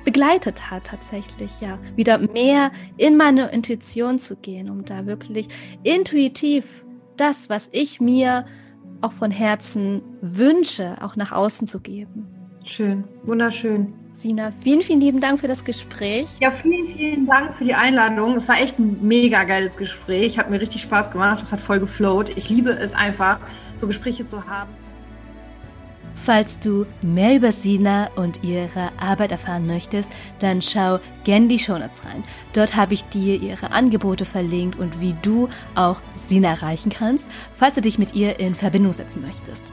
[0.03, 1.77] begleitet hat tatsächlich, ja.
[1.95, 5.49] Wieder mehr in meine Intuition zu gehen, um da wirklich
[5.83, 6.85] intuitiv
[7.17, 8.45] das, was ich mir
[9.03, 12.27] auch von Herzen wünsche, auch nach außen zu geben.
[12.65, 13.93] Schön, wunderschön.
[14.13, 16.27] Sina, vielen, vielen lieben Dank für das Gespräch.
[16.39, 18.35] Ja, vielen, vielen Dank für die Einladung.
[18.35, 20.37] Es war echt ein mega geiles Gespräch.
[20.37, 21.41] Hat mir richtig Spaß gemacht.
[21.41, 22.29] Es hat voll geflowt.
[22.37, 23.39] Ich liebe es einfach,
[23.77, 24.69] so Gespräche zu haben.
[26.15, 30.09] Falls du mehr über Sina und ihre Arbeit erfahren möchtest,
[30.39, 32.23] dann schau gerne die Shownotes rein.
[32.53, 37.75] Dort habe ich dir ihre Angebote verlinkt und wie du auch Sina erreichen kannst, falls
[37.75, 39.65] du dich mit ihr in Verbindung setzen möchtest.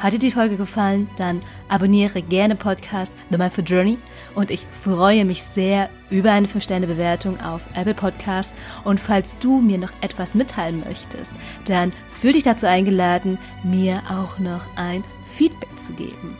[0.00, 3.98] Hat dir die Folge gefallen, dann abonniere gerne Podcast The Mindful Journey
[4.34, 8.54] und ich freue mich sehr über eine 5-Sterne-Bewertung auf Apple Podcast
[8.84, 11.34] und falls du mir noch etwas mitteilen möchtest,
[11.66, 15.04] dann fühl dich dazu eingeladen, mir auch noch ein
[15.40, 16.36] Feedback zu geben.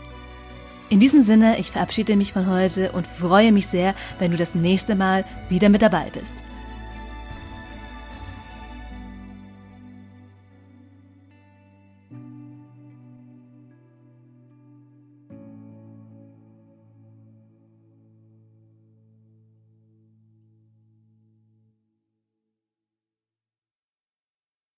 [0.91, 4.55] In diesem Sinne, ich verabschiede mich von heute und freue mich sehr, wenn du das
[4.55, 6.43] nächste Mal wieder mit dabei bist.